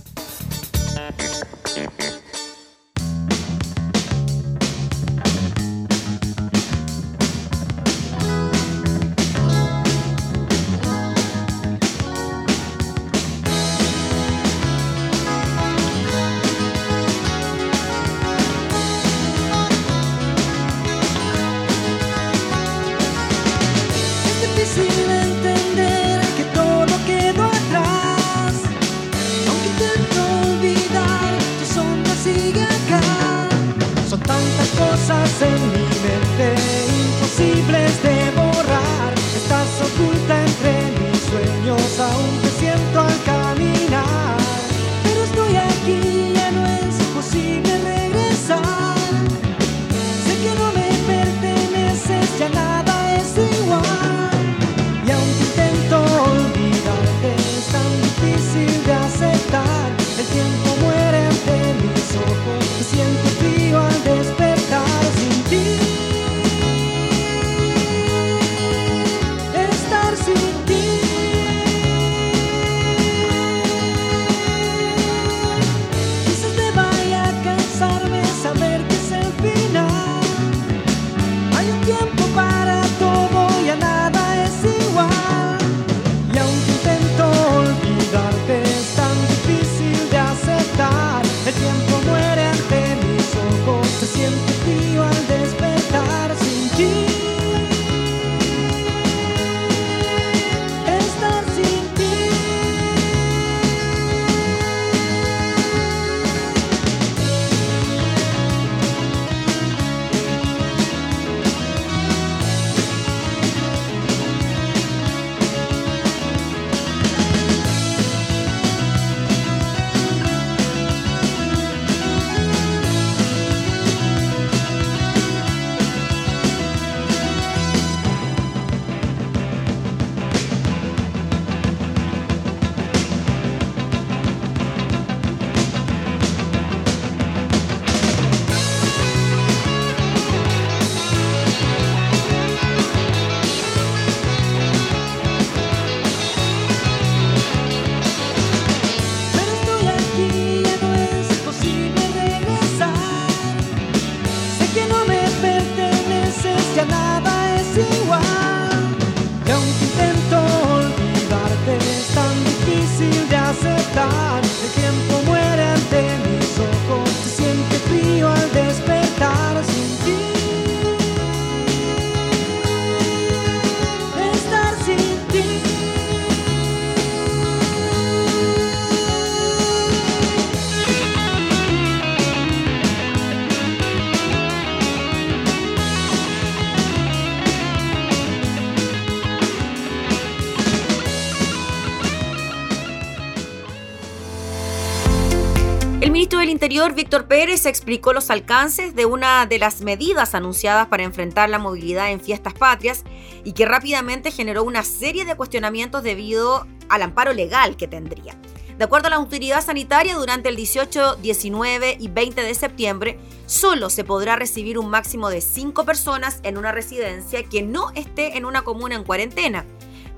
Víctor 196.89 197.27
Pérez, 197.27 197.67
explicó 197.67 198.11
los 198.11 198.31
alcances 198.31 198.95
de 198.95 199.05
una 199.05 199.45
de 199.45 199.59
las 199.59 199.81
medidas 199.81 200.33
anunciadas 200.33 200.87
para 200.87 201.03
enfrentar 201.03 201.47
la 201.47 201.59
movilidad 201.59 202.09
en 202.09 202.19
fiestas 202.19 202.55
patrias 202.55 203.03
y 203.43 203.53
que 203.53 203.67
rápidamente 203.67 204.31
generó 204.31 204.63
una 204.63 204.83
serie 204.83 205.23
de 205.23 205.35
cuestionamientos 205.35 206.01
debido 206.01 206.65
al 206.89 207.03
amparo 207.03 207.33
legal 207.33 207.77
que 207.77 207.87
tendría. 207.87 208.35
De 208.79 208.83
acuerdo 208.83 209.07
a 209.07 209.09
la 209.11 209.17
autoridad 209.17 209.63
sanitaria, 209.63 210.15
durante 210.15 210.49
el 210.49 210.55
18, 210.55 211.17
19 211.17 211.97
y 211.99 212.07
20 212.07 212.41
de 212.41 212.55
septiembre, 212.55 213.19
solo 213.45 213.91
se 213.91 214.03
podrá 214.03 214.35
recibir 214.35 214.79
un 214.79 214.89
máximo 214.89 215.29
de 215.29 215.41
5 215.41 215.85
personas 215.85 216.39
en 216.41 216.57
una 216.57 216.71
residencia 216.71 217.43
que 217.43 217.61
no 217.61 217.91
esté 217.91 218.37
en 218.37 218.45
una 218.45 218.63
comuna 218.63 218.95
en 218.95 219.03
cuarentena. 219.03 219.65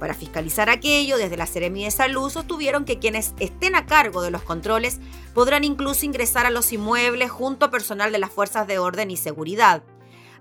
Para 0.03 0.13
fiscalizar 0.13 0.69
aquello, 0.69 1.17
desde 1.17 1.37
la 1.37 1.45
Seremi 1.45 1.85
de 1.85 1.89
Salud 1.89 2.29
sostuvieron 2.29 2.83
que 2.83 2.99
quienes 2.99 3.33
estén 3.39 3.73
a 3.73 3.85
cargo 3.85 4.21
de 4.21 4.31
los 4.31 4.41
controles 4.41 4.99
podrán 5.33 5.63
incluso 5.63 6.05
ingresar 6.05 6.45
a 6.45 6.49
los 6.49 6.73
inmuebles 6.73 7.31
junto 7.31 7.67
a 7.67 7.71
personal 7.71 8.11
de 8.11 8.19
las 8.19 8.29
fuerzas 8.29 8.67
de 8.67 8.79
orden 8.79 9.11
y 9.11 9.15
seguridad. 9.15 9.81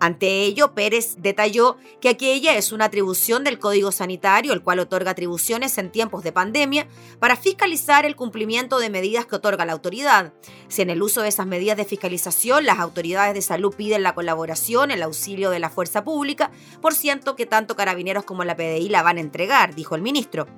Ante 0.02 0.42
ello, 0.42 0.74
Pérez 0.74 1.18
detalló 1.18 1.76
que 2.00 2.08
aquella 2.08 2.56
es 2.56 2.72
una 2.72 2.86
atribución 2.86 3.44
del 3.44 3.60
Código 3.60 3.92
Sanitario, 3.92 4.52
el 4.52 4.60
cual 4.60 4.80
otorga 4.80 5.12
atribuciones 5.12 5.78
en 5.78 5.92
tiempos 5.92 6.24
de 6.24 6.32
pandemia 6.32 6.88
para 7.20 7.36
fiscalizar 7.36 8.04
el 8.04 8.16
cumplimiento 8.16 8.80
de 8.80 8.90
medidas 8.90 9.26
que 9.26 9.36
otorga 9.36 9.64
la 9.64 9.74
autoridad. 9.74 10.32
Si 10.66 10.82
en 10.82 10.90
el 10.90 11.04
uso 11.04 11.22
de 11.22 11.28
esas 11.28 11.46
medidas 11.46 11.76
de 11.76 11.84
fiscalización 11.84 12.66
las 12.66 12.80
autoridades 12.80 13.32
de 13.34 13.42
salud 13.42 13.76
piden 13.76 14.02
la 14.02 14.16
colaboración, 14.16 14.90
el 14.90 15.04
auxilio 15.04 15.50
de 15.50 15.60
la 15.60 15.70
fuerza 15.70 16.02
pública, 16.02 16.50
por 16.80 16.94
ciento 16.94 17.36
que 17.36 17.46
tanto 17.46 17.76
carabineros 17.76 18.24
como 18.24 18.42
la 18.42 18.56
PDI 18.56 18.88
la 18.88 19.04
van 19.04 19.18
a 19.18 19.20
entregar, 19.20 19.76
dijo 19.76 19.94
el 19.94 20.02
ministro. 20.02 20.48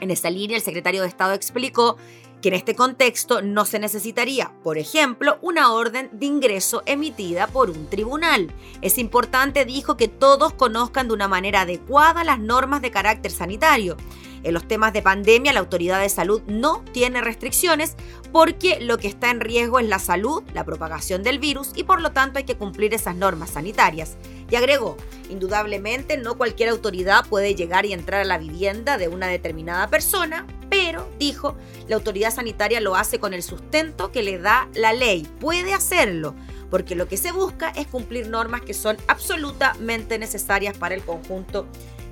En 0.00 0.10
esa 0.12 0.30
línea, 0.30 0.56
el 0.56 0.62
secretario 0.62 1.02
de 1.02 1.08
Estado 1.08 1.34
explicó 1.34 1.98
que 2.44 2.48
en 2.48 2.54
este 2.56 2.74
contexto 2.74 3.40
no 3.40 3.64
se 3.64 3.78
necesitaría, 3.78 4.52
por 4.62 4.76
ejemplo, 4.76 5.38
una 5.40 5.72
orden 5.72 6.10
de 6.12 6.26
ingreso 6.26 6.82
emitida 6.84 7.46
por 7.46 7.70
un 7.70 7.88
tribunal. 7.88 8.52
Es 8.82 8.98
importante, 8.98 9.64
dijo, 9.64 9.96
que 9.96 10.08
todos 10.08 10.52
conozcan 10.52 11.08
de 11.08 11.14
una 11.14 11.26
manera 11.26 11.62
adecuada 11.62 12.22
las 12.22 12.38
normas 12.38 12.82
de 12.82 12.90
carácter 12.90 13.30
sanitario. 13.30 13.96
En 14.44 14.52
los 14.52 14.68
temas 14.68 14.92
de 14.92 15.00
pandemia, 15.00 15.54
la 15.54 15.60
autoridad 15.60 16.00
de 16.00 16.08
salud 16.10 16.42
no 16.46 16.84
tiene 16.92 17.22
restricciones 17.22 17.96
porque 18.30 18.78
lo 18.80 18.98
que 18.98 19.08
está 19.08 19.30
en 19.30 19.40
riesgo 19.40 19.78
es 19.78 19.88
la 19.88 19.98
salud, 19.98 20.42
la 20.52 20.64
propagación 20.64 21.22
del 21.22 21.38
virus 21.38 21.70
y 21.74 21.84
por 21.84 22.02
lo 22.02 22.12
tanto 22.12 22.38
hay 22.38 22.44
que 22.44 22.56
cumplir 22.56 22.92
esas 22.92 23.16
normas 23.16 23.50
sanitarias. 23.50 24.16
Y 24.50 24.56
agregó, 24.56 24.98
indudablemente 25.30 26.18
no 26.18 26.36
cualquier 26.36 26.68
autoridad 26.68 27.26
puede 27.26 27.54
llegar 27.54 27.86
y 27.86 27.94
entrar 27.94 28.20
a 28.20 28.24
la 28.24 28.36
vivienda 28.36 28.98
de 28.98 29.08
una 29.08 29.28
determinada 29.28 29.88
persona, 29.88 30.46
pero, 30.68 31.08
dijo, 31.18 31.56
la 31.88 31.96
autoridad 31.96 32.34
sanitaria 32.34 32.80
lo 32.80 32.96
hace 32.96 33.18
con 33.18 33.32
el 33.32 33.42
sustento 33.42 34.12
que 34.12 34.22
le 34.22 34.38
da 34.38 34.68
la 34.74 34.92
ley. 34.92 35.26
Puede 35.40 35.72
hacerlo, 35.72 36.34
porque 36.70 36.96
lo 36.96 37.08
que 37.08 37.16
se 37.16 37.32
busca 37.32 37.70
es 37.70 37.86
cumplir 37.86 38.28
normas 38.28 38.60
que 38.60 38.74
son 38.74 38.98
absolutamente 39.08 40.18
necesarias 40.18 40.76
para 40.76 40.94
el 40.94 41.02
conjunto 41.02 41.66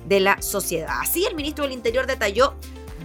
de 0.05 0.19
la 0.19 0.41
sociedad. 0.41 0.97
Así, 1.01 1.25
el 1.25 1.35
ministro 1.35 1.63
del 1.63 1.73
Interior 1.73 2.07
detalló 2.07 2.55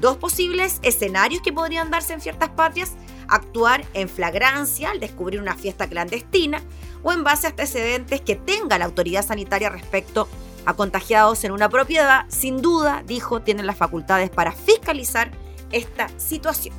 dos 0.00 0.16
posibles 0.16 0.78
escenarios 0.82 1.42
que 1.42 1.52
podrían 1.52 1.90
darse 1.90 2.12
en 2.12 2.20
ciertas 2.20 2.50
patrias, 2.50 2.92
actuar 3.28 3.84
en 3.94 4.08
flagrancia 4.08 4.90
al 4.90 5.00
descubrir 5.00 5.40
una 5.40 5.54
fiesta 5.54 5.88
clandestina 5.88 6.62
o 7.02 7.12
en 7.12 7.24
base 7.24 7.46
a 7.46 7.50
antecedentes 7.50 8.20
que 8.20 8.36
tenga 8.36 8.78
la 8.78 8.84
autoridad 8.84 9.26
sanitaria 9.26 9.70
respecto 9.70 10.28
a 10.64 10.74
contagiados 10.74 11.44
en 11.44 11.52
una 11.52 11.68
propiedad, 11.68 12.26
sin 12.28 12.60
duda, 12.60 13.02
dijo, 13.06 13.40
tienen 13.40 13.66
las 13.66 13.76
facultades 13.76 14.30
para 14.30 14.52
fiscalizar 14.52 15.30
esta 15.72 16.08
situación. 16.18 16.74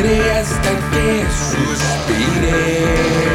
Romperé 0.00 0.32
hasta 0.32 0.70
que 0.90 1.24
suspires. 1.30 3.29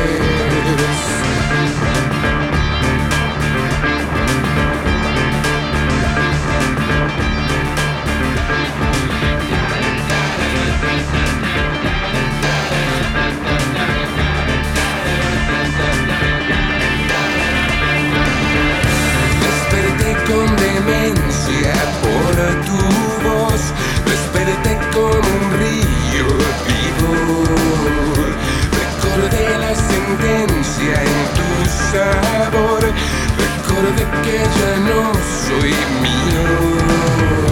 sabor. 31.95 32.81
Recuerde 32.81 34.03
que 34.23 34.37
ya 34.59 34.73
no 34.87 35.13
soy 35.47 35.73
mío. 36.01 37.44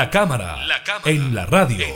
La 0.00 0.10
cámara, 0.10 0.56
en 1.04 1.34
la 1.34 1.44
radio. 1.44 1.86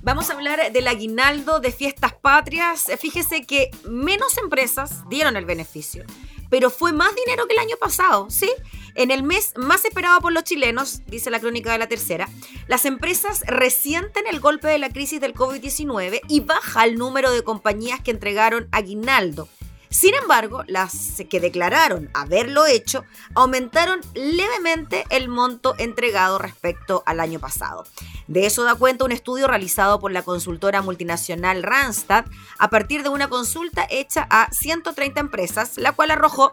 Vamos 0.00 0.30
a 0.30 0.32
hablar 0.32 0.72
del 0.72 0.88
aguinaldo 0.88 1.60
de 1.60 1.70
fiestas 1.70 2.14
patrias. 2.14 2.86
Fíjese 2.98 3.44
que 3.44 3.70
menos 3.86 4.38
empresas 4.38 5.06
dieron 5.10 5.36
el 5.36 5.44
beneficio, 5.44 6.06
pero 6.48 6.70
fue 6.70 6.94
más 6.94 7.14
dinero 7.14 7.46
que 7.46 7.52
el 7.52 7.58
año 7.58 7.76
pasado, 7.78 8.30
¿sí? 8.30 8.50
En 8.94 9.10
el 9.10 9.22
mes 9.22 9.52
más 9.56 9.84
esperado 9.84 10.22
por 10.22 10.32
los 10.32 10.44
chilenos, 10.44 11.02
dice 11.04 11.30
la 11.30 11.38
crónica 11.38 11.70
de 11.70 11.78
la 11.80 11.86
tercera, 11.86 12.30
las 12.66 12.86
empresas 12.86 13.42
resienten 13.46 14.26
el 14.26 14.40
golpe 14.40 14.68
de 14.68 14.78
la 14.78 14.88
crisis 14.88 15.20
del 15.20 15.34
COVID-19 15.34 16.22
y 16.28 16.40
baja 16.40 16.84
el 16.84 16.96
número 16.96 17.30
de 17.30 17.42
compañías 17.44 18.00
que 18.00 18.10
entregaron 18.10 18.68
aguinaldo. 18.72 19.50
Sin 19.90 20.14
embargo, 20.14 20.64
las 20.66 21.22
que 21.30 21.40
declararon 21.40 22.10
haberlo 22.14 22.66
hecho 22.66 23.04
aumentaron 23.34 24.00
levemente 24.14 25.04
el 25.10 25.28
monto 25.28 25.74
entregado 25.78 26.38
respecto 26.38 27.02
al 27.06 27.20
año 27.20 27.38
pasado. 27.38 27.84
De 28.26 28.44
eso 28.44 28.64
da 28.64 28.74
cuenta 28.74 29.04
un 29.04 29.12
estudio 29.12 29.46
realizado 29.46 29.98
por 29.98 30.12
la 30.12 30.22
consultora 30.22 30.82
multinacional 30.82 31.62
Randstad 31.62 32.26
a 32.58 32.68
partir 32.68 33.02
de 33.02 33.08
una 33.08 33.28
consulta 33.28 33.86
hecha 33.88 34.26
a 34.28 34.48
130 34.52 35.20
empresas, 35.20 35.78
la 35.78 35.92
cual 35.92 36.10
arrojó 36.10 36.50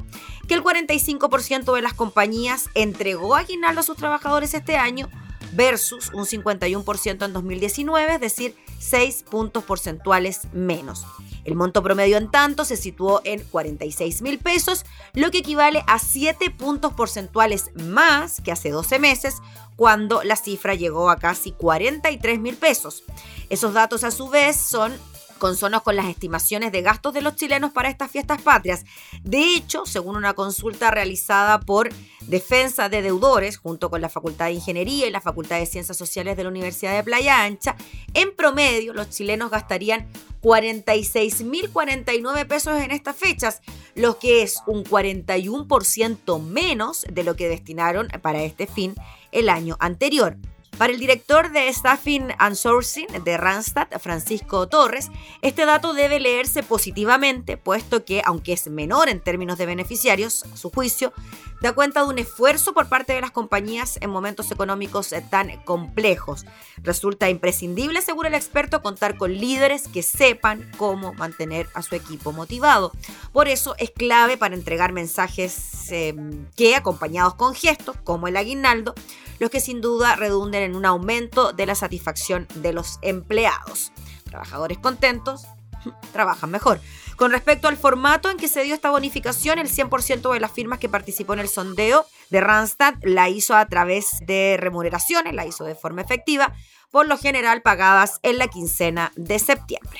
que 0.47 0.53
el 0.53 0.63
45% 0.63 1.75
de 1.75 1.81
las 1.81 1.93
compañías 1.93 2.69
entregó 2.73 3.36
aguinaldo 3.36 3.81
a 3.81 3.83
sus 3.83 3.97
trabajadores 3.97 4.53
este 4.53 4.77
año 4.77 5.09
versus 5.53 6.11
un 6.13 6.25
51% 6.25 7.25
en 7.25 7.33
2019, 7.33 8.15
es 8.15 8.21
decir, 8.21 8.55
6 8.79 9.23
puntos 9.29 9.63
porcentuales 9.63 10.41
menos. 10.53 11.05
El 11.45 11.55
monto 11.55 11.83
promedio 11.83 12.17
en 12.17 12.29
tanto 12.29 12.65
se 12.65 12.75
situó 12.75 13.21
en 13.23 13.43
46 13.43 14.21
mil 14.23 14.39
pesos, 14.39 14.83
lo 15.13 15.31
que 15.31 15.37
equivale 15.37 15.83
a 15.87 15.99
7 15.99 16.49
puntos 16.49 16.93
porcentuales 16.93 17.71
más 17.75 18.41
que 18.41 18.51
hace 18.51 18.71
12 18.71 18.99
meses, 18.99 19.35
cuando 19.75 20.23
la 20.23 20.35
cifra 20.35 20.73
llegó 20.73 21.09
a 21.09 21.17
casi 21.17 21.51
43 21.51 22.39
mil 22.39 22.57
pesos. 22.57 23.03
Esos 23.49 23.73
datos 23.73 24.03
a 24.03 24.11
su 24.11 24.29
vez 24.29 24.55
son 24.55 24.93
consonos 25.38 25.83
con 25.83 25.95
las 25.95 26.07
estimaciones 26.07 26.71
de 26.71 26.81
gastos 26.81 27.13
de 27.13 27.21
los 27.21 27.36
chilenos 27.36 27.71
para 27.71 27.89
estas 27.89 28.11
fiestas 28.11 28.41
patrias. 28.41 28.86
De 29.23 29.55
hecho, 29.55 29.86
según 29.86 30.15
una 30.15 30.33
consulta 30.33 30.91
realizada 30.91 31.59
por 31.59 31.89
Defensa 32.21 32.89
de 32.89 33.01
Deudores, 33.01 33.57
junto 33.57 33.89
con 33.89 34.01
la 34.01 34.09
Facultad 34.09 34.45
de 34.45 34.53
Ingeniería 34.53 35.07
y 35.07 35.11
la 35.11 35.21
Facultad 35.21 35.59
de 35.59 35.65
Ciencias 35.65 35.97
Sociales 35.97 36.38
de 36.38 36.43
la 36.43 36.49
Universidad 36.49 36.95
de 36.95 37.03
Playa 37.03 37.43
Ancha, 37.43 37.75
en 38.13 38.36
promedio 38.36 38.93
los 38.93 39.09
chilenos 39.09 39.51
gastarían 39.51 40.07
46.049 40.41 42.47
pesos 42.47 42.79
en 42.79 42.91
estas 42.91 43.15
fechas, 43.15 43.61
lo 43.95 44.19
que 44.19 44.43
es 44.43 44.61
un 44.67 44.83
41% 44.83 46.41
menos 46.41 47.05
de 47.11 47.23
lo 47.23 47.36
que 47.36 47.49
destinaron 47.49 48.09
para 48.21 48.43
este 48.43 48.67
fin 48.67 48.93
el 49.31 49.49
año 49.49 49.75
anterior. 49.79 50.38
Para 50.78 50.91
el 50.91 50.99
director 50.99 51.53
de 51.53 51.71
Staffing 51.71 52.34
and 52.38 52.55
Sourcing 52.57 53.07
de 53.23 53.38
Randstad, 53.38 53.88
Francisco 54.01 54.67
Torres, 54.67 55.09
este 55.41 55.65
dato 55.65 55.93
debe 55.93 56.19
leerse 56.19 56.63
positivamente, 56.63 57.55
puesto 57.55 58.03
que, 58.03 58.21
aunque 58.26 58.51
es 58.51 58.67
menor 58.67 59.07
en 59.07 59.21
términos 59.21 59.57
de 59.57 59.67
beneficiarios, 59.67 60.43
a 60.53 60.57
su 60.57 60.69
juicio, 60.69 61.13
da 61.61 61.71
cuenta 61.71 62.03
de 62.03 62.09
un 62.09 62.19
esfuerzo 62.19 62.73
por 62.73 62.89
parte 62.89 63.13
de 63.13 63.21
las 63.21 63.32
compañías 63.32 63.97
en 64.01 64.09
momentos 64.09 64.51
económicos 64.51 65.13
tan 65.30 65.63
complejos. 65.63 66.45
Resulta 66.84 67.30
imprescindible, 67.30 68.01
según 68.01 68.26
el 68.26 68.34
experto, 68.34 68.82
contar 68.82 69.17
con 69.17 69.34
líderes 69.34 69.88
que 69.88 70.03
sepan 70.03 70.69
cómo 70.78 71.13
mantener 71.13 71.69
a 71.73 71.84
su 71.84 71.95
equipo 71.95 72.34
motivado. 72.34 72.91
Por 73.32 73.47
eso 73.47 73.76
es 73.78 73.91
clave 73.91 74.36
para 74.36 74.55
entregar 74.55 74.91
mensajes 74.91 75.89
em, 75.91 76.45
que, 76.57 76.76
acompañados 76.76 77.36
con 77.36 77.55
gestos, 77.55 77.95
como 78.03 78.28
el 78.28 78.36
aguinaldo, 78.36 78.93
los 79.39 79.49
que 79.49 79.59
sin 79.59 79.82
duda 79.82 80.15
redunden 80.15 80.63
en 80.66 80.76
un 80.76 80.86
aumento 80.86 81.53
de 81.53 81.66
la 81.66 81.76
satisfacción 81.76 82.47
de 82.55 82.74
los 82.74 82.99
empleados. 83.01 83.91
Trabajadores 84.26 84.78
contentos, 84.78 85.45
trabajan 86.11 86.51
mejor. 86.51 86.80
Con 87.16 87.32
respecto 87.32 87.68
al 87.68 87.78
formato 87.78 88.30
en 88.30 88.38
que 88.38 88.47
se 88.47 88.63
dio 88.63 88.76
esta 88.76 88.91
bonificación, 88.91 89.59
el 89.59 89.70
100% 89.70 90.34
de 90.34 90.39
las 90.39 90.51
firmas 90.51 90.80
que 90.80 90.89
participó 90.89 91.34
en 91.34 91.39
el 91.39 91.47
sondeo 91.47 92.05
de 92.30 92.41
Randstad 92.41 92.95
la 93.03 93.30
hizo 93.30 93.55
a 93.55 93.66
través 93.68 94.18
de 94.26 94.57
remuneraciones, 94.59 95.34
la 95.34 95.45
hizo 95.45 95.63
de 95.63 95.76
forma 95.76 96.01
efectiva, 96.01 96.53
por 96.91 97.07
lo 97.07 97.18
general 97.18 97.61
pagadas 97.61 98.20
en 98.24 98.38
la 98.38 98.47
quincena 98.47 99.11
de 99.16 99.39
septiembre. 99.39 99.99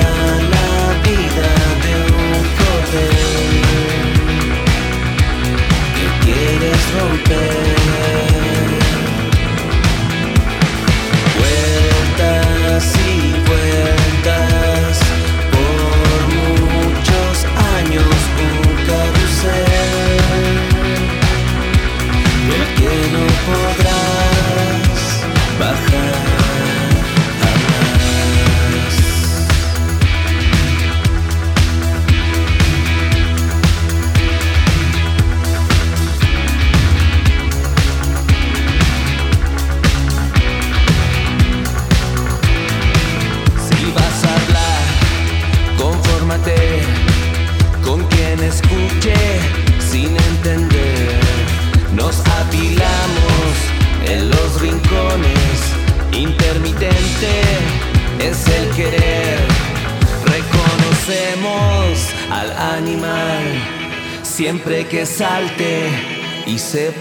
so 6.91 7.23
bad. 7.23 7.40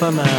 pas 0.01 0.11
mal. 0.11 0.30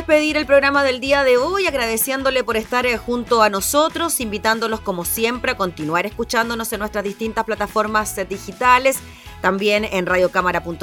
Despedir 0.00 0.38
el 0.38 0.46
programa 0.46 0.82
del 0.82 0.98
día 0.98 1.24
de 1.24 1.36
hoy 1.36 1.66
agradeciéndole 1.66 2.42
por 2.42 2.56
estar 2.56 2.86
eh, 2.86 2.96
junto 2.96 3.42
a 3.42 3.50
nosotros, 3.50 4.18
invitándolos 4.20 4.80
como 4.80 5.04
siempre 5.04 5.52
a 5.52 5.58
continuar 5.58 6.06
escuchándonos 6.06 6.72
en 6.72 6.78
nuestras 6.78 7.04
distintas 7.04 7.44
plataformas 7.44 8.16
eh, 8.16 8.24
digitales, 8.24 8.98
también 9.42 9.84
en 9.84 10.06
radiocámara.cl, 10.06 10.78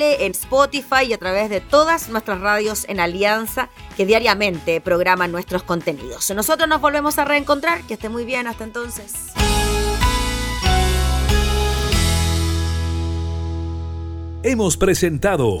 en 0.00 0.32
Spotify 0.32 1.04
y 1.08 1.12
a 1.12 1.18
través 1.18 1.50
de 1.50 1.60
todas 1.60 2.08
nuestras 2.08 2.40
radios 2.40 2.86
en 2.88 3.00
alianza 3.00 3.68
que 3.98 4.06
diariamente 4.06 4.80
programan 4.80 5.30
nuestros 5.30 5.62
contenidos. 5.62 6.30
Nosotros 6.34 6.66
nos 6.66 6.80
volvemos 6.80 7.18
a 7.18 7.26
reencontrar, 7.26 7.82
que 7.82 7.94
esté 7.94 8.08
muy 8.08 8.24
bien, 8.24 8.46
hasta 8.46 8.64
entonces. 8.64 9.12
Hemos 14.42 14.78
presentado 14.78 15.60